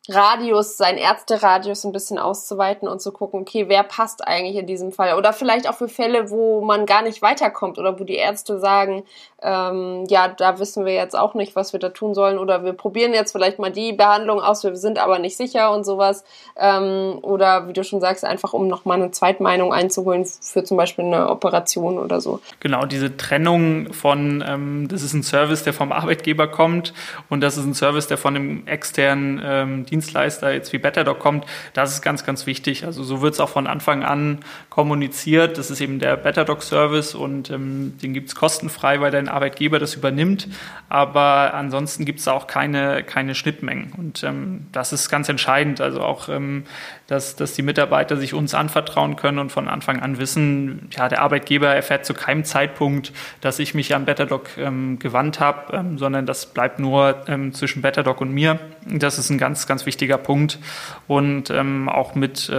[0.08, 4.92] Radius, sein Ärzteradius ein bisschen auszuweiten und zu gucken, okay, wer passt eigentlich in diesem
[4.92, 5.16] Fall?
[5.16, 9.04] Oder vielleicht auch für Fälle, wo man gar nicht weiterkommt oder wo die Ärzte sagen,
[9.44, 12.72] ähm, ja, da wissen wir jetzt auch nicht, was wir da tun sollen oder wir
[12.72, 16.24] probieren jetzt vielleicht mal die Behandlung aus, wir sind aber nicht sicher und sowas.
[16.56, 21.04] Ähm, oder wie du schon sagst, einfach um nochmal eine Zweitmeinung einzuholen für zum Beispiel
[21.04, 22.40] eine Operation oder so.
[22.60, 26.94] Genau, diese Trennung von, ähm, das ist ein Service, der vom Arbeitgeber kommt
[27.28, 31.44] und das ist ein Service, der von einem externen ähm, Dienstleister jetzt wie Betterdoc kommt,
[31.74, 32.86] das ist ganz, ganz wichtig.
[32.86, 34.38] Also so wird es auch von Anfang an
[34.70, 35.58] kommuniziert.
[35.58, 39.94] Das ist eben der Betterdoc-Service und ähm, den gibt es kostenfrei, weil dein Arbeitgeber das
[39.94, 40.48] übernimmt.
[40.88, 43.92] Aber ansonsten gibt es auch keine, keine Schnittmengen.
[43.96, 45.80] Und ähm, das ist ganz entscheidend.
[45.80, 46.64] Also auch, ähm,
[47.06, 51.20] dass, dass die Mitarbeiter sich uns anvertrauen können und von Anfang an wissen, ja, der
[51.20, 56.24] Arbeitgeber erfährt zu keinem Zeitpunkt, dass ich mich an Betterdoc ähm, gewandt habe, ähm, sondern
[56.24, 58.58] das bleibt nur ähm, zwischen Betterdoc und mir.
[58.86, 60.58] Das ist ein ganz, ganz wichtiger Punkt.
[61.06, 62.50] Und ähm, auch mit,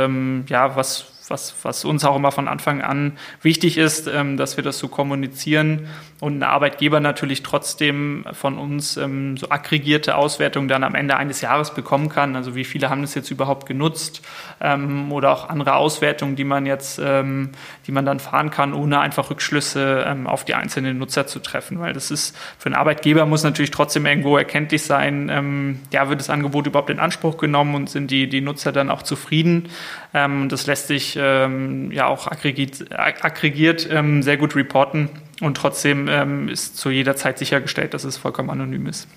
[0.48, 4.64] ja, was, was, was uns auch immer von Anfang an wichtig ist, ähm, dass wir
[4.64, 5.88] das so kommunizieren
[6.22, 11.42] und ein Arbeitgeber natürlich trotzdem von uns ähm, so aggregierte Auswertungen dann am Ende eines
[11.42, 12.38] Jahres bekommen kann.
[12.38, 14.22] Also wie viele haben das jetzt überhaupt genutzt
[14.62, 17.50] ähm, oder auch andere Auswertungen, die man jetzt, ähm,
[17.86, 21.80] die man dann fahren kann, ohne einfach Rückschlüsse ähm, auf die einzelnen Nutzer zu treffen.
[21.80, 26.22] Weil das ist für einen Arbeitgeber muss natürlich trotzdem irgendwo erkenntlich sein, ähm, ja, wird
[26.22, 29.70] das Angebot überhaupt in Anspruch genommen und sind die, die Nutzer dann auch zufrieden.
[30.14, 35.10] Das lässt sich ähm, ja auch aggregiert, aggregiert ähm, sehr gut reporten
[35.41, 39.08] und trotzdem ähm, ist zu jeder Zeit sichergestellt, dass es vollkommen anonym ist.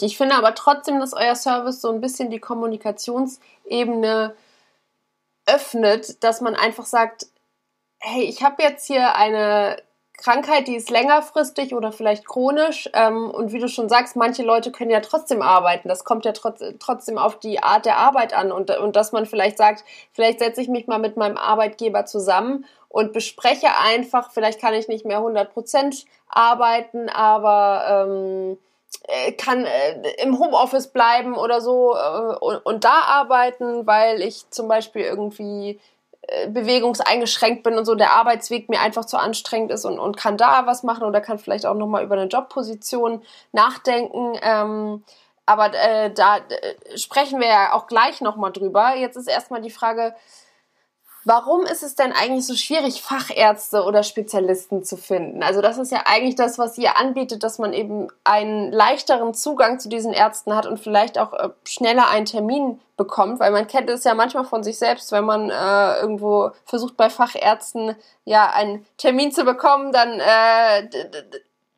[0.00, 4.34] Ich finde aber trotzdem, dass euer Service so ein bisschen die Kommunikationsebene
[5.46, 7.26] öffnet, dass man einfach sagt,
[7.98, 9.78] hey, ich habe jetzt hier eine
[10.16, 12.88] Krankheit, die ist längerfristig oder vielleicht chronisch.
[12.94, 15.88] Ähm, und wie du schon sagst, manche Leute können ja trotzdem arbeiten.
[15.88, 18.50] Das kommt ja trotz, trotzdem auf die Art der Arbeit an.
[18.50, 22.64] Und, und dass man vielleicht sagt, vielleicht setze ich mich mal mit meinem Arbeitgeber zusammen
[22.88, 28.58] und bespreche einfach, vielleicht kann ich nicht mehr 100 Prozent arbeiten, aber ähm,
[29.08, 34.68] äh, kann äh, im Homeoffice bleiben oder so äh, und, da arbeiten, weil ich zum
[34.68, 35.78] Beispiel irgendwie
[36.48, 40.66] bewegungseingeschränkt bin und so der Arbeitsweg mir einfach zu anstrengend ist und, und kann da
[40.66, 44.38] was machen oder kann vielleicht auch nochmal über eine Jobposition nachdenken.
[44.42, 45.04] Ähm,
[45.46, 48.96] aber äh, da äh, sprechen wir ja auch gleich nochmal drüber.
[48.96, 50.14] Jetzt ist erstmal die Frage,
[51.28, 55.42] Warum ist es denn eigentlich so schwierig, Fachärzte oder Spezialisten zu finden?
[55.42, 59.80] Also das ist ja eigentlich das, was ihr anbietet, dass man eben einen leichteren Zugang
[59.80, 63.90] zu diesen Ärzten hat und vielleicht auch äh, schneller einen Termin bekommt, weil man kennt
[63.90, 68.86] es ja manchmal von sich selbst, wenn man äh, irgendwo versucht bei Fachärzten ja einen
[68.96, 70.88] Termin zu bekommen, dann äh,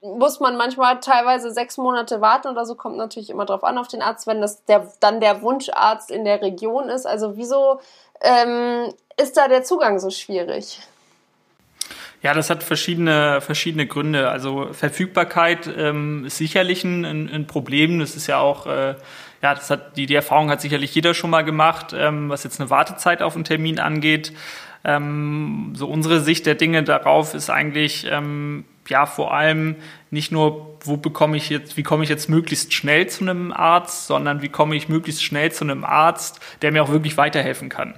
[0.00, 3.88] muss man manchmal teilweise sechs Monate warten oder so, kommt natürlich immer drauf an auf
[3.88, 7.06] den Arzt, wenn das der, dann der Wunscharzt in der Region ist.
[7.06, 7.80] Also wieso
[8.22, 10.80] ähm, ist da der Zugang so schwierig?
[12.22, 14.28] Ja, das hat verschiedene, verschiedene Gründe.
[14.28, 18.00] Also Verfügbarkeit ähm, ist sicherlich ein, ein, Problem.
[18.00, 18.94] Das ist ja auch, äh,
[19.40, 22.60] ja, das hat, die, die Erfahrung hat sicherlich jeder schon mal gemacht, ähm, was jetzt
[22.60, 24.32] eine Wartezeit auf einen Termin angeht.
[24.84, 29.76] Ähm, so unsere Sicht der Dinge darauf ist eigentlich, ähm, ja, vor allem
[30.10, 34.06] nicht nur, wo bekomme ich jetzt, wie komme ich jetzt möglichst schnell zu einem Arzt,
[34.06, 37.94] sondern wie komme ich möglichst schnell zu einem Arzt, der mir auch wirklich weiterhelfen kann.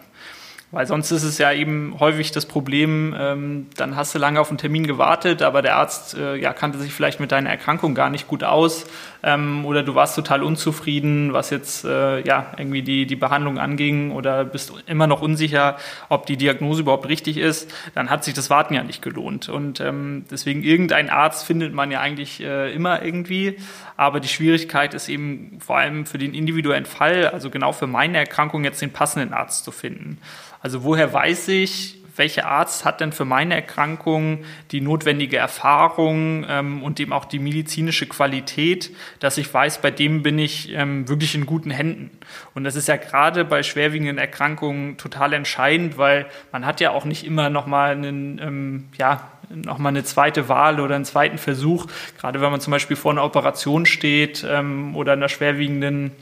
[0.73, 4.51] Weil sonst ist es ja eben häufig das Problem, ähm, dann hast du lange auf
[4.51, 8.09] einen Termin gewartet, aber der Arzt äh, ja, kannte sich vielleicht mit deiner Erkrankung gar
[8.09, 8.87] nicht gut aus
[9.23, 14.13] ähm, oder du warst total unzufrieden, was jetzt äh, ja irgendwie die, die Behandlung anging
[14.13, 15.77] oder bist immer noch unsicher,
[16.09, 19.49] ob die Diagnose überhaupt richtig ist, dann hat sich das Warten ja nicht gelohnt.
[19.49, 23.59] Und ähm, deswegen irgendein Arzt findet man ja eigentlich äh, immer irgendwie.
[23.97, 28.19] Aber die Schwierigkeit ist eben vor allem für den individuellen Fall, also genau für meine
[28.19, 30.19] Erkrankung, jetzt den passenden Arzt zu finden.
[30.63, 36.83] Also woher weiß ich, welcher Arzt hat denn für meine Erkrankung die notwendige Erfahrung ähm,
[36.85, 41.35] und eben auch die medizinische Qualität, dass ich weiß, bei dem bin ich ähm, wirklich
[41.35, 42.11] in guten Händen.
[42.55, 47.07] Und das ist ja gerade bei schwerwiegenden Erkrankungen total entscheidend, weil man hat ja auch
[47.07, 51.87] nicht immer nochmal einen, ähm, ja, nochmal eine zweite Wahl oder einen zweiten Versuch,
[52.19, 56.13] gerade wenn man zum Beispiel vor einer Operation steht ähm, oder einer schwerwiegenden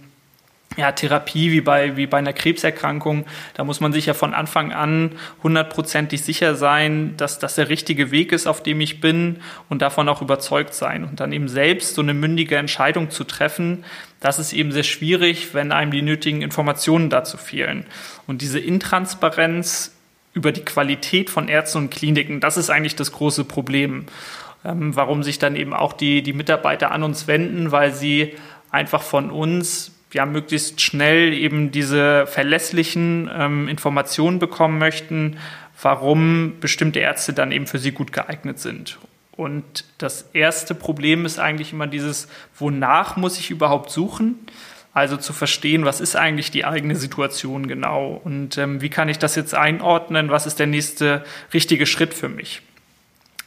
[0.79, 4.73] ja, Therapie wie bei, wie bei einer Krebserkrankung, da muss man sich ja von Anfang
[4.73, 5.11] an
[5.43, 10.09] hundertprozentig sicher sein, dass das der richtige Weg ist, auf dem ich bin und davon
[10.09, 11.03] auch überzeugt sein.
[11.03, 13.85] Und dann eben selbst so eine mündige Entscheidung zu treffen,
[14.21, 17.85] das ist eben sehr schwierig, wenn einem die nötigen Informationen dazu fehlen.
[18.29, 19.97] Und diese Intransparenz
[20.33, 24.07] über die Qualität von Ärzten und Kliniken, das ist eigentlich das große Problem.
[24.65, 28.37] Ähm, warum sich dann eben auch die, die Mitarbeiter an uns wenden, weil sie
[28.71, 35.39] einfach von uns ja, möglichst schnell eben diese verlässlichen ähm, Informationen bekommen möchten,
[35.81, 38.99] warum bestimmte Ärzte dann eben für sie gut geeignet sind.
[39.33, 42.27] Und das erste Problem ist eigentlich immer dieses,
[42.59, 44.47] wonach muss ich überhaupt suchen?
[44.93, 49.19] Also zu verstehen, was ist eigentlich die eigene Situation genau und ähm, wie kann ich
[49.19, 50.31] das jetzt einordnen?
[50.31, 52.63] Was ist der nächste richtige Schritt für mich?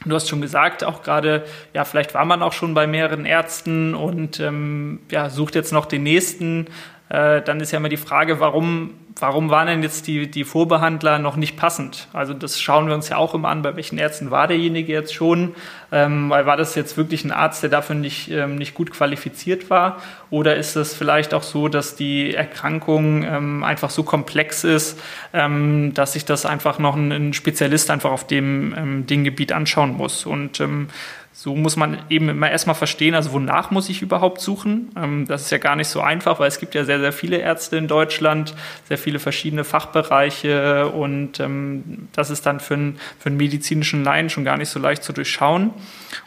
[0.04, 3.94] Du hast schon gesagt, auch gerade, ja, vielleicht war man auch schon bei mehreren Ärzten
[3.94, 6.66] und ähm, ja, sucht jetzt noch den nächsten.
[7.12, 11.18] Äh, dann ist ja immer die Frage, warum warum waren denn jetzt die, die Vorbehandler
[11.18, 12.08] noch nicht passend?
[12.12, 15.14] Also das schauen wir uns ja auch immer an, bei welchen Ärzten war derjenige jetzt
[15.14, 15.54] schon,
[15.90, 19.98] ähm, war das jetzt wirklich ein Arzt, der dafür nicht, ähm, nicht gut qualifiziert war?
[20.30, 25.00] Oder ist es vielleicht auch so, dass die Erkrankung ähm, einfach so komplex ist,
[25.32, 29.52] ähm, dass sich das einfach noch ein, ein Spezialist einfach auf dem, ähm, dem Gebiet
[29.52, 30.26] anschauen muss?
[30.26, 30.88] Und ähm,
[31.34, 34.90] so muss man eben immer erstmal verstehen, also wonach muss ich überhaupt suchen?
[34.96, 37.38] Ähm, das ist ja gar nicht so einfach, weil es gibt ja sehr, sehr viele
[37.38, 38.54] Ärzte in Deutschland,
[38.88, 44.28] sehr viele verschiedene Fachbereiche und ähm, das ist dann für einen, für einen medizinischen Laien
[44.28, 45.70] schon gar nicht so leicht zu durchschauen.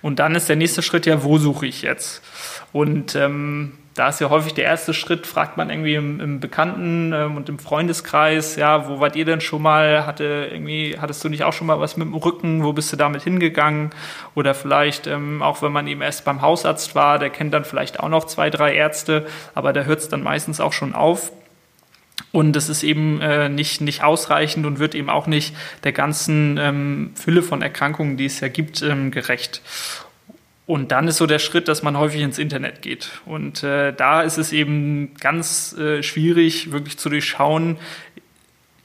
[0.02, 2.24] Und dann ist der nächste Schritt ja, wo suche ich jetzt?
[2.74, 7.14] Und ähm, da ist ja häufig der erste Schritt, fragt man irgendwie im, im Bekannten-
[7.14, 10.06] ähm, und im Freundeskreis, ja, wo wart ihr denn schon mal?
[10.06, 12.66] Hatte irgendwie, hattest du nicht auch schon mal was mit dem Rücken?
[12.66, 13.92] Wo bist du damit hingegangen?
[14.36, 18.02] Oder vielleicht, ähm, auch wenn man eben erst beim Hausarzt war, der kennt dann vielleicht
[18.02, 21.32] auch noch zwei, drei Ärzte, aber da hört es dann meistens auch schon auf.
[22.34, 25.56] Und das ist eben äh, nicht, nicht ausreichend und wird eben auch nicht
[25.86, 29.62] der ganzen ähm, Fülle von Erkrankungen, die es ja gibt, ähm, gerecht.
[30.67, 33.21] Und dann ist so der Schritt, dass man häufig ins Internet geht.
[33.25, 37.78] Und äh, da ist es eben ganz äh, schwierig, wirklich zu durchschauen,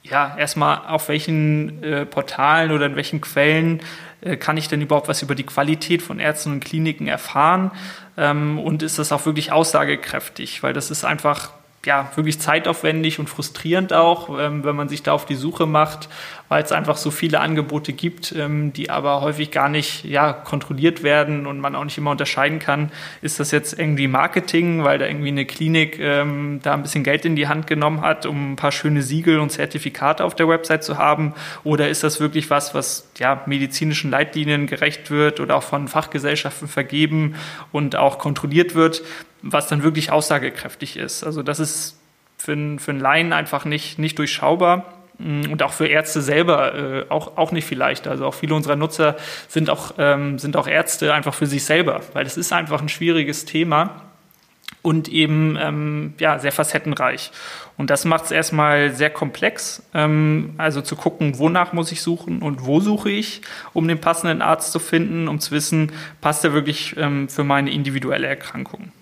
[0.02, 3.80] ja, erstmal auf welchen äh, Portalen oder in welchen Quellen
[4.20, 7.70] äh, kann ich denn überhaupt was über die Qualität von Ärzten und Kliniken erfahren?
[8.16, 10.62] Ähm, und ist das auch wirklich aussagekräftig?
[10.62, 11.52] Weil das ist einfach
[11.86, 16.08] ja, wirklich zeitaufwendig und frustrierend auch, ähm, wenn man sich da auf die Suche macht,
[16.50, 21.04] weil es einfach so viele Angebote gibt, ähm, die aber häufig gar nicht ja, kontrolliert
[21.04, 22.90] werden und man auch nicht immer unterscheiden kann,
[23.22, 27.24] ist das jetzt irgendwie Marketing, weil da irgendwie eine Klinik ähm, da ein bisschen Geld
[27.24, 30.82] in die Hand genommen hat, um ein paar schöne Siegel und Zertifikate auf der Website
[30.82, 35.62] zu haben, oder ist das wirklich was, was ja, medizinischen Leitlinien gerecht wird oder auch
[35.62, 37.36] von Fachgesellschaften vergeben
[37.70, 39.02] und auch kontrolliert wird
[39.42, 41.24] was dann wirklich aussagekräftig ist.
[41.24, 41.98] Also das ist
[42.36, 47.04] für, einen, für einen Laien einfach nicht, nicht durchschaubar und auch für Ärzte selber äh,
[47.10, 48.08] auch, auch nicht vielleicht.
[48.08, 49.16] Also auch viele unserer Nutzer
[49.48, 52.88] sind auch, ähm, sind auch Ärzte einfach für sich selber, weil es ist einfach ein
[52.88, 54.02] schwieriges Thema
[54.82, 57.30] und eben ähm, ja, sehr facettenreich.
[57.76, 62.40] Und das macht es erstmal sehr komplex, ähm, also zu gucken, wonach muss ich suchen
[62.40, 66.52] und wo suche ich, um den passenden Arzt zu finden, um zu wissen, passt er
[66.52, 68.92] wirklich ähm, für meine individuelle Erkrankung.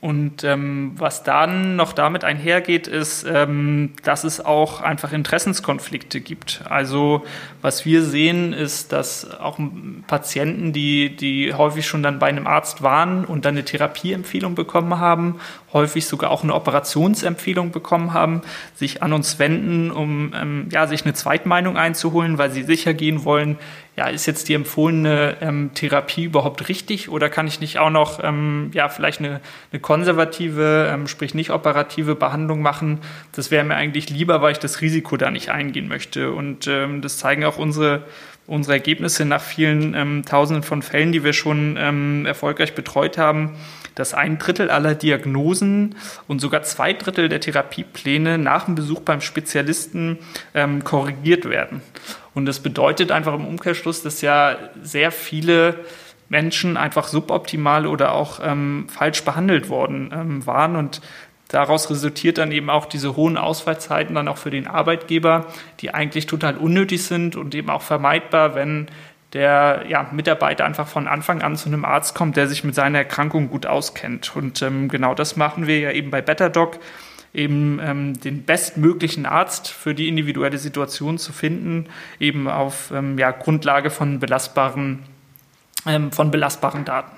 [0.00, 6.62] Und ähm, was dann noch damit einhergeht, ist, ähm, dass es auch einfach Interessenskonflikte gibt.
[6.68, 7.24] Also
[7.62, 9.58] was wir sehen, ist, dass auch
[10.06, 15.00] Patienten, die, die häufig schon dann bei einem Arzt waren und dann eine Therapieempfehlung bekommen
[15.00, 15.40] haben,
[15.72, 18.42] häufig sogar auch eine Operationsempfehlung bekommen haben,
[18.76, 23.24] sich an uns wenden, um ähm, ja, sich eine Zweitmeinung einzuholen, weil sie sicher gehen
[23.24, 23.58] wollen,
[23.98, 28.22] ja, ist jetzt die empfohlene ähm, Therapie überhaupt richtig oder kann ich nicht auch noch
[28.22, 29.40] ähm, ja, vielleicht eine,
[29.72, 32.98] eine konservative, ähm, sprich nicht operative Behandlung machen?
[33.32, 36.30] Das wäre mir eigentlich lieber, weil ich das Risiko da nicht eingehen möchte.
[36.32, 38.02] Und ähm, das zeigen auch unsere
[38.46, 43.56] unsere Ergebnisse nach vielen ähm, Tausenden von Fällen, die wir schon ähm, erfolgreich betreut haben,
[43.94, 45.94] dass ein Drittel aller Diagnosen
[46.28, 50.18] und sogar zwei Drittel der Therapiepläne nach dem Besuch beim Spezialisten
[50.54, 51.82] ähm, korrigiert werden.
[52.34, 55.84] Und das bedeutet einfach im Umkehrschluss, dass ja sehr viele
[56.28, 60.76] Menschen einfach suboptimal oder auch ähm, falsch behandelt worden ähm, waren.
[60.76, 61.00] Und
[61.48, 65.46] daraus resultiert dann eben auch diese hohen Ausfallzeiten dann auch für den Arbeitgeber,
[65.80, 68.88] die eigentlich total unnötig sind und eben auch vermeidbar, wenn
[69.32, 72.98] der ja, Mitarbeiter einfach von Anfang an zu einem Arzt kommt, der sich mit seiner
[72.98, 74.34] Erkrankung gut auskennt.
[74.34, 76.78] Und ähm, genau das machen wir ja eben bei BetterDoc,
[77.34, 81.86] eben ähm, den bestmöglichen Arzt für die individuelle Situation zu finden,
[82.18, 85.00] eben auf ähm, ja, Grundlage von belastbaren,
[85.86, 87.16] ähm, von belastbaren Daten.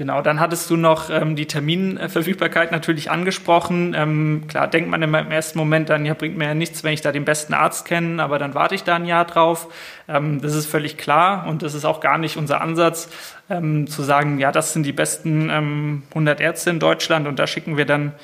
[0.00, 3.94] Genau, dann hattest du noch ähm, die Terminverfügbarkeit natürlich angesprochen.
[3.94, 7.02] Ähm, klar, denkt man im ersten Moment dann, ja, bringt mir ja nichts, wenn ich
[7.02, 9.68] da den besten Arzt kenne, aber dann warte ich da ein Jahr drauf.
[10.08, 13.10] Ähm, das ist völlig klar und das ist auch gar nicht unser Ansatz,
[13.50, 17.46] ähm, zu sagen, ja, das sind die besten ähm, 100 Ärzte in Deutschland und da
[17.46, 18.14] schicken wir dann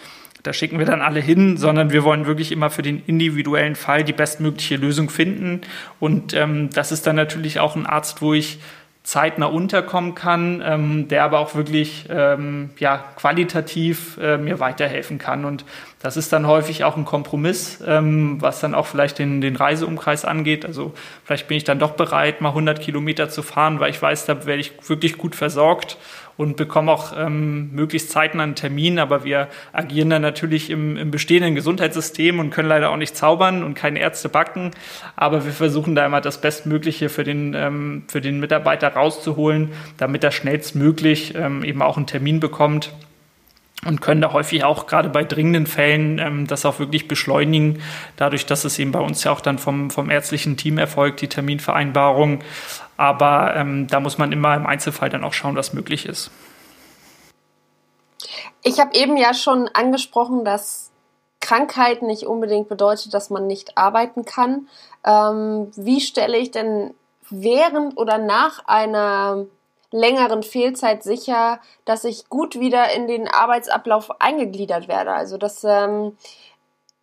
[0.46, 4.04] da schicken wir dann alle hin, sondern wir wollen wirklich immer für den individuellen Fall
[4.04, 5.62] die bestmögliche Lösung finden.
[5.98, 8.58] Und ähm, das ist dann natürlich auch ein Arzt, wo ich
[9.06, 15.44] zeitnah unterkommen kann, ähm, der aber auch wirklich ähm, ja, qualitativ äh, mir weiterhelfen kann.
[15.44, 15.64] Und
[16.00, 20.24] das ist dann häufig auch ein Kompromiss, ähm, was dann auch vielleicht den, den Reiseumkreis
[20.24, 20.66] angeht.
[20.66, 20.92] Also
[21.24, 24.44] vielleicht bin ich dann doch bereit, mal 100 Kilometer zu fahren, weil ich weiß, da
[24.44, 25.98] werde ich wirklich gut versorgt
[26.36, 28.98] und bekommen auch ähm, möglichst zeitnah einen Termin.
[28.98, 33.62] Aber wir agieren dann natürlich im, im bestehenden Gesundheitssystem und können leider auch nicht zaubern
[33.62, 34.72] und keine Ärzte backen.
[35.16, 40.24] Aber wir versuchen da immer das Bestmögliche für den, ähm, für den Mitarbeiter rauszuholen, damit
[40.24, 42.92] er schnellstmöglich ähm, eben auch einen Termin bekommt
[43.84, 47.82] und können da häufig auch gerade bei dringenden Fällen ähm, das auch wirklich beschleunigen,
[48.16, 51.28] dadurch, dass es eben bei uns ja auch dann vom, vom ärztlichen Team erfolgt, die
[51.28, 52.42] Terminvereinbarung.
[52.96, 56.30] Aber ähm, da muss man immer im Einzelfall dann auch schauen, was möglich ist.
[58.62, 60.90] Ich habe eben ja schon angesprochen, dass
[61.40, 64.68] Krankheit nicht unbedingt bedeutet, dass man nicht arbeiten kann.
[65.04, 66.94] Ähm, wie stelle ich denn
[67.30, 69.46] während oder nach einer
[69.96, 75.12] längeren Fehlzeit sicher, dass ich gut wieder in den Arbeitsablauf eingegliedert werde?
[75.12, 76.16] Also dass ähm,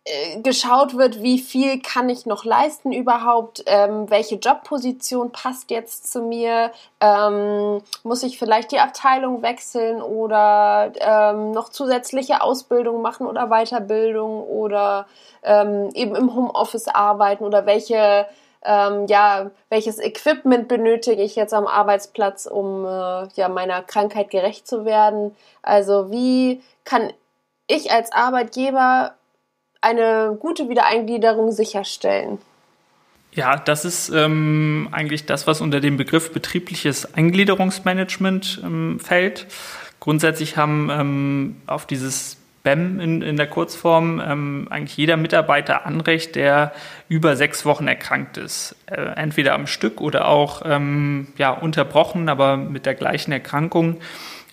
[0.06, 6.12] äh, geschaut wird, wie viel kann ich noch leisten überhaupt, ähm, welche Jobposition passt jetzt
[6.12, 13.26] zu mir, ähm, muss ich vielleicht die Abteilung wechseln oder ähm, noch zusätzliche Ausbildung machen
[13.26, 15.06] oder Weiterbildung oder
[15.42, 18.26] ähm, eben im Homeoffice arbeiten oder welche
[18.64, 24.66] ähm, ja, welches Equipment benötige ich jetzt am Arbeitsplatz, um äh, ja meiner Krankheit gerecht
[24.66, 25.34] zu werden?
[25.62, 27.12] Also wie kann
[27.66, 29.14] ich als Arbeitgeber
[29.80, 32.38] eine gute Wiedereingliederung sicherstellen?
[33.32, 39.46] Ja, das ist ähm, eigentlich das, was unter dem Begriff betriebliches Eingliederungsmanagement ähm, fällt.
[39.98, 46.34] Grundsätzlich haben ähm, auf dieses BEM in, in der Kurzform ähm, eigentlich jeder Mitarbeiter Anrecht,
[46.34, 46.72] der
[47.08, 48.74] über sechs Wochen erkrankt ist.
[48.86, 54.00] Äh, entweder am Stück oder auch ähm, ja, unterbrochen, aber mit der gleichen Erkrankung.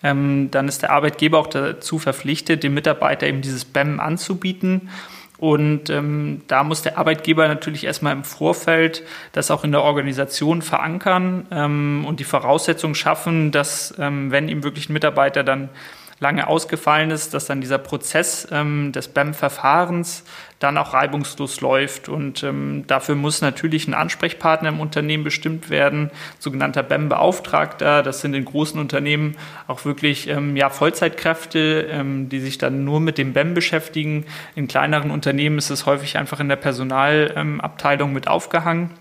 [0.03, 4.89] Ähm, dann ist der Arbeitgeber auch dazu verpflichtet, dem Mitarbeiter eben dieses BEM anzubieten.
[5.37, 10.61] Und ähm, da muss der Arbeitgeber natürlich erstmal im Vorfeld das auch in der Organisation
[10.61, 15.69] verankern ähm, und die Voraussetzungen schaffen, dass, ähm, wenn ihm wirklich ein Mitarbeiter dann
[16.21, 20.23] lange ausgefallen ist, dass dann dieser Prozess ähm, des BEM-Verfahrens
[20.59, 22.09] dann auch reibungslos läuft.
[22.09, 28.03] Und ähm, dafür muss natürlich ein Ansprechpartner im Unternehmen bestimmt werden, sogenannter BEM-Beauftragter.
[28.03, 32.99] Das sind in großen Unternehmen auch wirklich ähm, ja, Vollzeitkräfte, ähm, die sich dann nur
[32.99, 34.25] mit dem BEM beschäftigen.
[34.53, 38.91] In kleineren Unternehmen ist es häufig einfach in der Personalabteilung mit aufgehangen.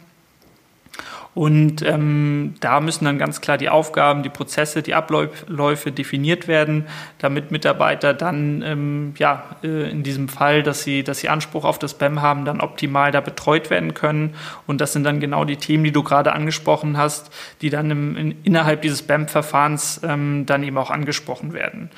[1.32, 6.86] Und ähm, da müssen dann ganz klar die Aufgaben, die Prozesse, die Abläufe definiert werden,
[7.18, 11.78] damit Mitarbeiter dann ähm, ja äh, in diesem Fall, dass sie, dass sie Anspruch auf
[11.78, 14.34] das BEM haben, dann optimal da betreut werden können.
[14.66, 18.16] Und das sind dann genau die Themen, die du gerade angesprochen hast, die dann im,
[18.16, 21.90] in, innerhalb dieses BEM-Verfahrens ähm, dann eben auch angesprochen werden.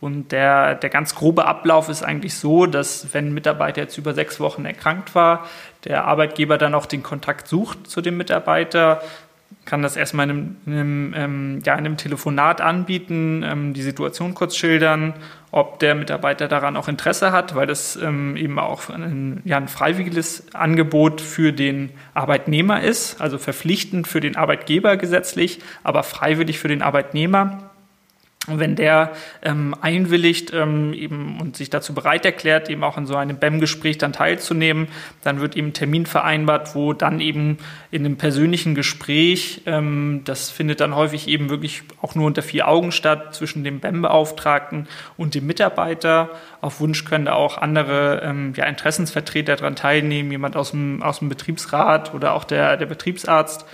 [0.00, 4.12] Und der, der ganz grobe Ablauf ist eigentlich so, dass wenn ein Mitarbeiter jetzt über
[4.12, 5.46] sechs Wochen erkrankt war,
[5.84, 9.00] der Arbeitgeber dann auch den Kontakt sucht zu dem Mitarbeiter,
[9.64, 14.34] kann das erstmal in einem, in ähm, ja, in einem Telefonat anbieten, ähm, die Situation
[14.34, 15.14] kurz schildern,
[15.50, 19.68] ob der Mitarbeiter daran auch Interesse hat, weil das ähm, eben auch ein, ja, ein
[19.68, 26.68] freiwilliges Angebot für den Arbeitnehmer ist, also verpflichtend für den Arbeitgeber gesetzlich, aber freiwillig für
[26.68, 27.65] den Arbeitnehmer.
[28.46, 33.16] Wenn der ähm, einwilligt ähm, eben und sich dazu bereit erklärt, eben auch an so
[33.16, 34.88] einem BEM-Gespräch dann teilzunehmen,
[35.22, 37.58] dann wird eben ein Termin vereinbart, wo dann eben
[37.90, 42.68] in einem persönlichen Gespräch, ähm, das findet dann häufig eben wirklich auch nur unter vier
[42.68, 44.86] Augen statt, zwischen dem BEM-Beauftragten
[45.16, 46.30] und dem Mitarbeiter.
[46.60, 51.18] Auf Wunsch können da auch andere ähm, ja, Interessensvertreter daran teilnehmen, jemand aus dem, aus
[51.18, 53.66] dem Betriebsrat oder auch der, der Betriebsarzt.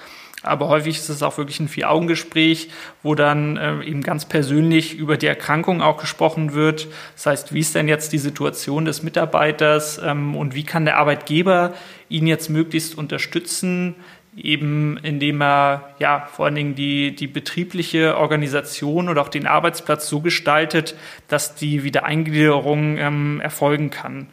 [0.43, 2.69] Aber häufig ist es auch wirklich ein Vier-Augen-Gespräch,
[3.03, 6.89] wo dann äh, eben ganz persönlich über die Erkrankung auch gesprochen wird.
[7.15, 10.99] Das heißt, wie ist denn jetzt die Situation des Mitarbeiters ähm, und wie kann der
[10.99, 11.75] Arbeitgeber
[12.09, 13.95] ihn jetzt möglichst unterstützen,
[14.37, 20.09] eben indem er ja vor allen Dingen die, die betriebliche Organisation oder auch den Arbeitsplatz
[20.09, 20.97] so gestaltet,
[21.29, 24.29] dass die Wiedereingliederung ähm, erfolgen kann.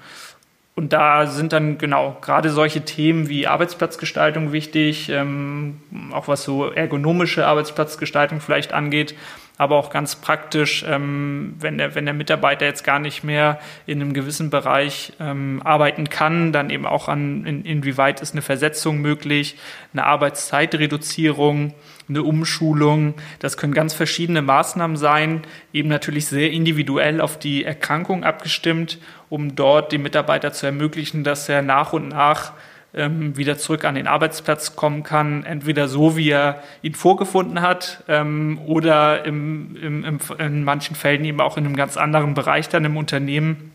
[0.79, 5.81] Und da sind dann genau gerade solche Themen wie Arbeitsplatzgestaltung wichtig, ähm,
[6.13, 9.13] auch was so ergonomische Arbeitsplatzgestaltung vielleicht angeht,
[9.59, 14.01] aber auch ganz praktisch, ähm, wenn, der, wenn der Mitarbeiter jetzt gar nicht mehr in
[14.01, 19.01] einem gewissen Bereich ähm, arbeiten kann, dann eben auch an, in, inwieweit ist eine Versetzung
[19.01, 19.57] möglich,
[19.91, 21.73] eine Arbeitszeitreduzierung,
[22.07, 23.15] eine Umschulung.
[23.39, 25.41] Das können ganz verschiedene Maßnahmen sein,
[25.73, 28.97] eben natürlich sehr individuell auf die Erkrankung abgestimmt,
[29.27, 32.53] um dort dem Mitarbeiter zu ermöglichen, dass er nach und nach
[32.93, 38.03] ähm, wieder zurück an den Arbeitsplatz kommen kann, entweder so, wie er ihn vorgefunden hat,
[38.07, 42.69] ähm, oder im, im, im, in manchen Fällen eben auch in einem ganz anderen Bereich
[42.69, 43.71] dann im Unternehmen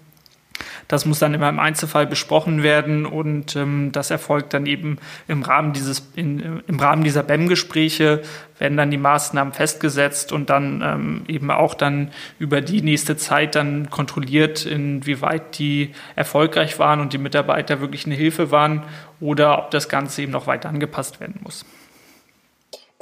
[0.88, 5.42] das muss dann immer im Einzelfall besprochen werden und ähm, das erfolgt dann eben im
[5.42, 8.22] Rahmen dieses in, im Rahmen dieser BEM-Gespräche
[8.58, 13.54] werden dann die Maßnahmen festgesetzt und dann ähm, eben auch dann über die nächste Zeit
[13.54, 18.84] dann kontrolliert, inwieweit die erfolgreich waren und die Mitarbeiter wirklich eine Hilfe waren
[19.20, 21.64] oder ob das Ganze eben noch weiter angepasst werden muss.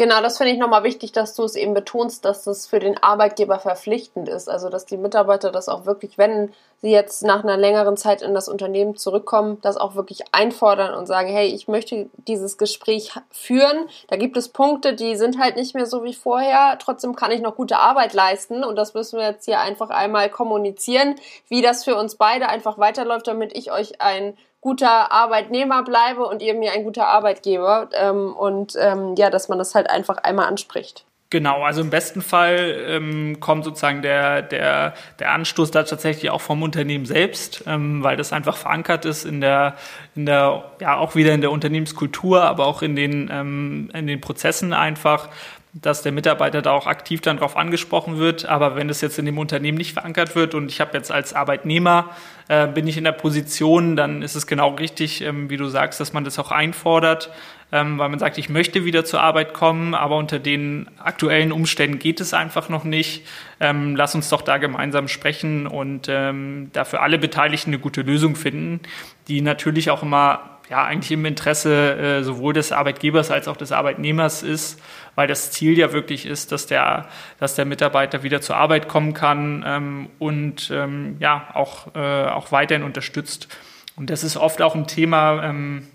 [0.02, 3.00] Genau, das finde ich nochmal wichtig, dass du es eben betonst, dass das für den
[3.00, 4.48] Arbeitgeber verpflichtend ist.
[4.48, 8.34] Also, dass die Mitarbeiter das auch wirklich, wenn sie jetzt nach einer längeren Zeit in
[8.34, 13.86] das Unternehmen zurückkommen, das auch wirklich einfordern und sagen, hey, ich möchte dieses Gespräch führen.
[14.08, 16.76] Da gibt es Punkte, die sind halt nicht mehr so wie vorher.
[16.80, 18.64] Trotzdem kann ich noch gute Arbeit leisten.
[18.64, 21.14] Und das müssen wir jetzt hier einfach einmal kommunizieren,
[21.46, 26.40] wie das für uns beide einfach weiterläuft, damit ich euch ein guter Arbeitnehmer bleibe und
[26.40, 27.90] ihr mir ein guter Arbeitgeber.
[27.92, 31.04] Ähm, und ähm, ja, dass man das halt einfach einmal anspricht.
[31.32, 36.42] Genau, also im besten Fall ähm, kommt sozusagen der, der, der Anstoß da tatsächlich auch
[36.42, 39.76] vom Unternehmen selbst, ähm, weil das einfach verankert ist in der,
[40.14, 44.20] in der, ja auch wieder in der Unternehmenskultur, aber auch in den, ähm, in den
[44.20, 45.30] Prozessen einfach,
[45.74, 48.44] dass der Mitarbeiter da auch aktiv dann darauf angesprochen wird.
[48.44, 51.32] Aber wenn das jetzt in dem Unternehmen nicht verankert wird und ich habe jetzt als
[51.32, 52.10] Arbeitnehmer
[52.48, 55.98] äh, bin ich in der Position, dann ist es genau richtig, ähm, wie du sagst,
[55.98, 57.30] dass man das auch einfordert,
[57.72, 61.98] ähm, weil man sagt, ich möchte wieder zur Arbeit kommen, aber unter den aktuellen Umständen
[61.98, 63.26] geht es einfach noch nicht.
[63.58, 68.36] Ähm, lass uns doch da gemeinsam sprechen und ähm, dafür alle Beteiligten eine gute Lösung
[68.36, 68.80] finden,
[69.28, 73.72] die natürlich auch immer ja eigentlich im Interesse äh, sowohl des Arbeitgebers als auch des
[73.72, 74.80] Arbeitnehmers ist,
[75.14, 77.08] weil das Ziel ja wirklich ist, dass der,
[77.38, 82.52] dass der Mitarbeiter wieder zur Arbeit kommen kann ähm, und ähm, ja auch, äh, auch
[82.52, 83.48] weiterhin unterstützt.
[83.96, 85.86] Und das ist oft auch ein Thema, ähm,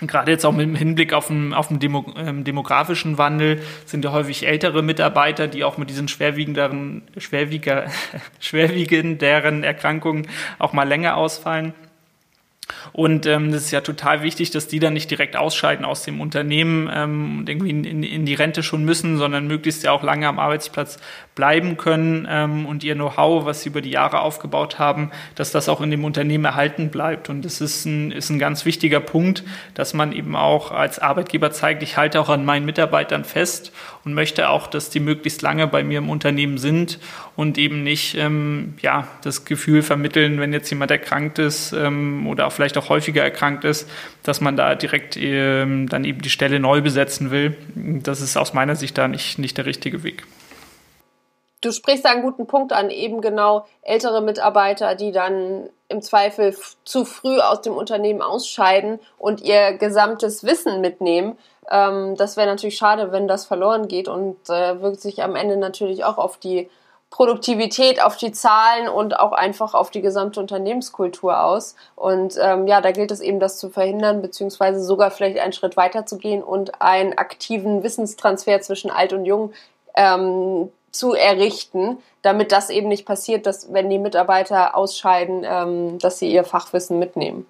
[0.00, 4.10] Gerade jetzt auch mit Hinblick auf den, auf den Demo, ähm, demografischen Wandel sind ja
[4.10, 7.86] häufig ältere Mitarbeiter, die auch mit diesen schwerwiegenderen, schwerwieger,
[8.40, 10.26] schwerwiegenderen Erkrankungen
[10.58, 11.74] auch mal länger ausfallen.
[12.92, 16.20] Und ähm, das ist ja total wichtig, dass die dann nicht direkt ausscheiden aus dem
[16.20, 20.28] Unternehmen ähm, und irgendwie in, in, die Rente schon müssen, sondern möglichst ja auch lange
[20.28, 20.98] am Arbeitsplatz
[21.34, 25.68] bleiben können ähm, und ihr Know-how, was sie über die Jahre aufgebaut haben, dass das
[25.68, 27.28] auch in dem Unternehmen erhalten bleibt.
[27.28, 29.44] Und das ist ein, ist ein ganz wichtiger Punkt,
[29.74, 33.72] dass man eben auch als Arbeitgeber zeigt, ich halte auch an meinen Mitarbeitern fest
[34.04, 36.98] und möchte auch, dass die möglichst lange bei mir im Unternehmen sind
[37.36, 42.46] und eben nicht ähm, ja, das Gefühl vermitteln, wenn jetzt jemand erkrankt ist ähm, oder
[42.46, 43.88] auch vielleicht auch häufiger erkrankt ist,
[44.22, 47.56] dass man da direkt ähm, dann eben die Stelle neu besetzen will.
[47.74, 50.24] Das ist aus meiner Sicht da nicht, nicht der richtige Weg.
[51.64, 56.54] Du sprichst da einen guten Punkt an, eben genau ältere Mitarbeiter, die dann im Zweifel
[56.84, 61.38] zu früh aus dem Unternehmen ausscheiden und ihr gesamtes Wissen mitnehmen.
[61.70, 65.56] Ähm, das wäre natürlich schade, wenn das verloren geht und äh, wirkt sich am Ende
[65.56, 66.68] natürlich auch auf die
[67.10, 71.76] Produktivität, auf die Zahlen und auch einfach auf die gesamte Unternehmenskultur aus.
[71.94, 75.76] Und ähm, ja, da gilt es eben, das zu verhindern, beziehungsweise sogar vielleicht einen Schritt
[75.76, 79.52] weiter zu gehen und einen aktiven Wissenstransfer zwischen Alt und Jung
[79.94, 86.18] ähm, zu errichten, damit das eben nicht passiert, dass wenn die Mitarbeiter ausscheiden, ähm, dass
[86.18, 87.46] sie ihr Fachwissen mitnehmen.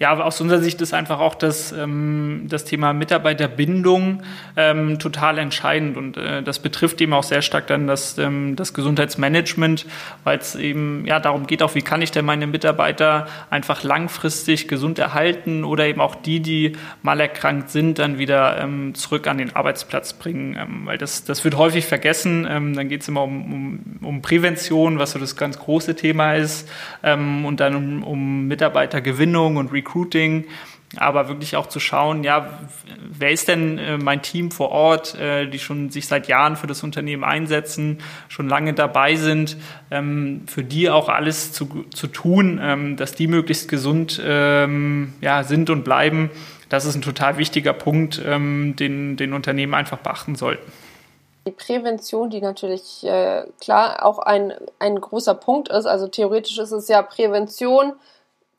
[0.00, 4.22] Ja, aus unserer Sicht ist einfach auch das, ähm, das Thema Mitarbeiterbindung
[4.56, 5.98] ähm, total entscheidend.
[5.98, 9.84] Und äh, das betrifft eben auch sehr stark dann das, ähm, das Gesundheitsmanagement,
[10.24, 14.68] weil es eben ja darum geht auch, wie kann ich denn meine Mitarbeiter einfach langfristig
[14.68, 16.72] gesund erhalten oder eben auch die, die
[17.02, 21.44] mal erkrankt sind, dann wieder ähm, zurück an den Arbeitsplatz bringen, ähm, weil das, das
[21.44, 22.48] wird häufig vergessen.
[22.48, 26.36] Ähm, dann geht es immer um, um, um Prävention, was so das ganz große Thema
[26.36, 26.70] ist.
[27.02, 29.89] Und dann um, um Mitarbeitergewinnung und Recruiting
[30.96, 32.58] aber wirklich auch zu schauen, ja,
[32.98, 36.66] wer ist denn äh, mein Team vor Ort, äh, die schon sich seit Jahren für
[36.66, 39.56] das Unternehmen einsetzen, schon lange dabei sind,
[39.92, 45.44] ähm, für die auch alles zu, zu tun, ähm, dass die möglichst gesund ähm, ja,
[45.44, 46.30] sind und bleiben.
[46.68, 50.70] Das ist ein total wichtiger Punkt, den, den Unternehmen einfach beachten sollten.
[51.44, 56.70] Die Prävention, die natürlich äh, klar auch ein, ein großer Punkt ist, also theoretisch ist
[56.70, 57.94] es ja Prävention,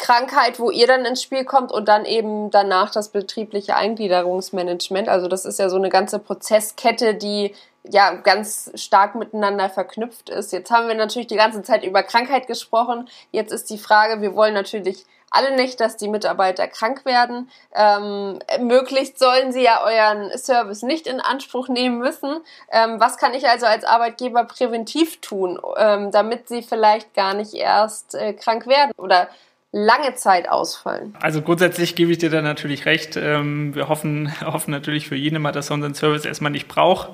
[0.02, 5.08] Krankheit, wo ihr dann ins Spiel kommt und dann eben danach das betriebliche Eingliederungsmanagement.
[5.08, 10.52] Also das ist ja so eine ganze Prozesskette, die ja ganz stark miteinander verknüpft ist.
[10.52, 13.08] Jetzt haben wir natürlich die ganze Zeit über Krankheit gesprochen.
[13.32, 17.50] Jetzt ist die Frage, wir wollen natürlich alle nicht, dass die Mitarbeiter krank werden.
[17.74, 22.42] Ähm, möglichst sollen sie ja euren Service nicht in Anspruch nehmen müssen.
[22.72, 27.54] Ähm, was kann ich also als Arbeitgeber präventiv tun, ähm, damit sie vielleicht gar nicht
[27.54, 28.92] erst äh, krank werden?
[28.98, 29.30] Oder
[29.74, 31.14] lange Zeit ausfallen.
[31.22, 33.16] Also grundsätzlich gebe ich dir da natürlich recht.
[33.16, 37.12] Ähm, wir hoffen, hoffen natürlich für jeden mal, dass er unseren Service erstmal nicht braucht.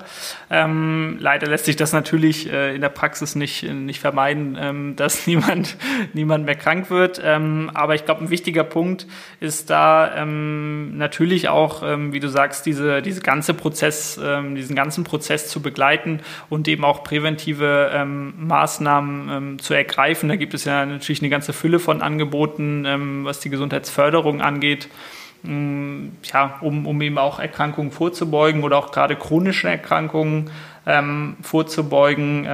[0.50, 5.28] Ähm, leider lässt sich das natürlich äh, in der Praxis nicht, nicht vermeiden, ähm, dass
[5.28, 5.76] niemand,
[6.14, 7.22] niemand mehr krank wird.
[7.22, 9.06] aber ich glaube, ein wichtiger Punkt
[9.40, 14.20] ist da natürlich auch, wie du sagst, diese, diese ganze Prozess,
[14.54, 20.28] diesen ganzen Prozess zu begleiten und eben auch präventive Maßnahmen zu ergreifen.
[20.28, 24.40] Da gibt es ja natürlich eine ganze Fülle von Angeboten angeboten, ähm, was die Gesundheitsförderung
[24.40, 24.88] angeht.
[25.44, 30.50] Ähm, ja, um, um eben auch Erkrankungen vorzubeugen oder auch gerade chronische Erkrankungen
[30.86, 32.46] ähm, vorzubeugen.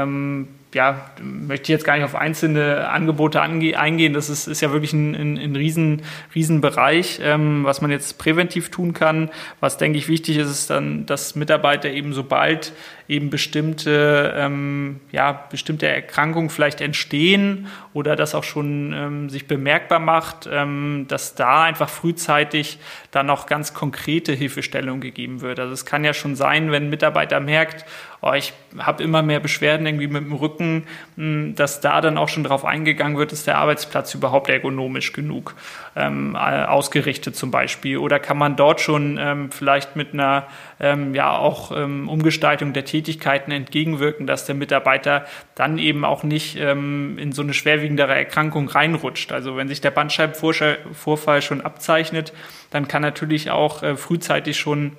[0.75, 4.13] Ja, möchte ich jetzt gar nicht auf einzelne Angebote eingehen.
[4.13, 6.03] Das ist, ist ja wirklich ein, ein, ein riesen,
[6.35, 9.31] riesen Bereich, ähm, was man jetzt präventiv tun kann.
[9.61, 12.73] Was, denke ich, wichtig ist, ist dann, dass Mitarbeiter eben sobald
[13.09, 19.99] eben bestimmte, ähm, ja, bestimmte Erkrankungen vielleicht entstehen oder das auch schon ähm, sich bemerkbar
[19.99, 22.79] macht, ähm, dass da einfach frühzeitig
[23.11, 25.61] dann auch ganz konkrete Hilfestellung gegeben wird.
[25.61, 27.85] Also es kann ja schon sein, wenn ein Mitarbeiter merkt,
[28.25, 32.29] oh, ich habe immer mehr Beschwerden irgendwie mit dem Rücken, hm, dass da dann auch
[32.29, 35.55] schon darauf eingegangen wird, ist der Arbeitsplatz überhaupt ergonomisch genug
[35.95, 37.99] ähm, ausgerichtet zum Beispiel?
[37.99, 40.47] Oder kann man dort schon ähm, vielleicht mit einer
[40.81, 46.57] ähm, ja auch ähm, Umgestaltung der Tätigkeiten entgegenwirken, dass der Mitarbeiter dann eben auch nicht
[46.59, 49.33] ähm, in so eine schwerwiegendere Erkrankung reinrutscht.
[49.33, 52.33] Also wenn sich der Bandscheibenvorfall schon abzeichnet,
[52.71, 54.93] dann kann natürlich auch äh, frühzeitig schon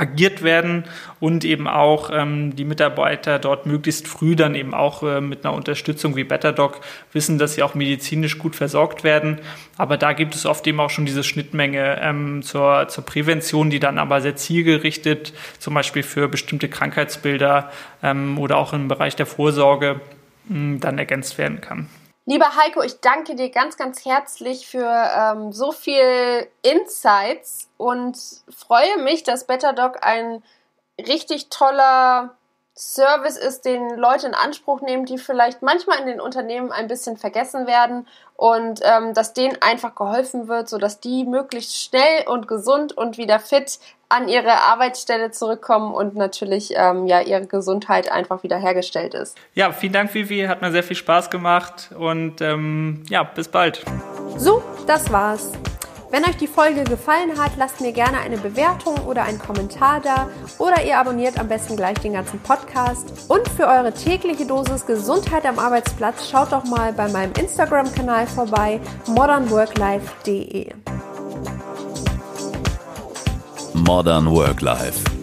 [0.00, 0.84] agiert werden
[1.20, 5.54] und eben auch ähm, die Mitarbeiter dort möglichst früh dann eben auch äh, mit einer
[5.54, 6.80] Unterstützung wie BetterDoc
[7.12, 9.40] wissen, dass sie auch medizinisch gut versorgt werden.
[9.76, 13.78] Aber da gibt es oft eben auch schon diese Schnittmenge ähm, zur, zur Prävention, die
[13.78, 17.70] dann aber sehr zielgerichtet zum Beispiel für bestimmte Krankheitsbilder
[18.02, 20.00] ähm, oder auch im Bereich der Vorsorge
[20.48, 21.88] mh, dann ergänzt werden kann.
[22.30, 28.16] Lieber Heiko, ich danke dir ganz, ganz herzlich für ähm, so viel Insights und
[28.48, 30.40] freue mich, dass BetterDoc ein
[30.96, 32.36] richtig toller
[32.76, 37.16] Service ist, den Leute in Anspruch nehmen, die vielleicht manchmal in den Unternehmen ein bisschen
[37.16, 38.06] vergessen werden
[38.36, 43.40] und ähm, dass denen einfach geholfen wird, sodass die möglichst schnell und gesund und wieder
[43.40, 49.38] fit an ihre Arbeitsstelle zurückkommen und natürlich ähm, ja ihre Gesundheit einfach wieder hergestellt ist.
[49.54, 53.82] Ja, vielen Dank, Vivi, hat mir sehr viel Spaß gemacht und ähm, ja, bis bald.
[54.36, 55.52] So, das war's.
[56.10, 60.28] Wenn euch die Folge gefallen hat, lasst mir gerne eine Bewertung oder einen Kommentar da
[60.58, 63.30] oder ihr abonniert am besten gleich den ganzen Podcast.
[63.30, 68.80] Und für eure tägliche Dosis Gesundheit am Arbeitsplatz schaut doch mal bei meinem Instagram-Kanal vorbei
[69.06, 70.72] modernworklife.de.
[73.80, 75.19] Modern Work Life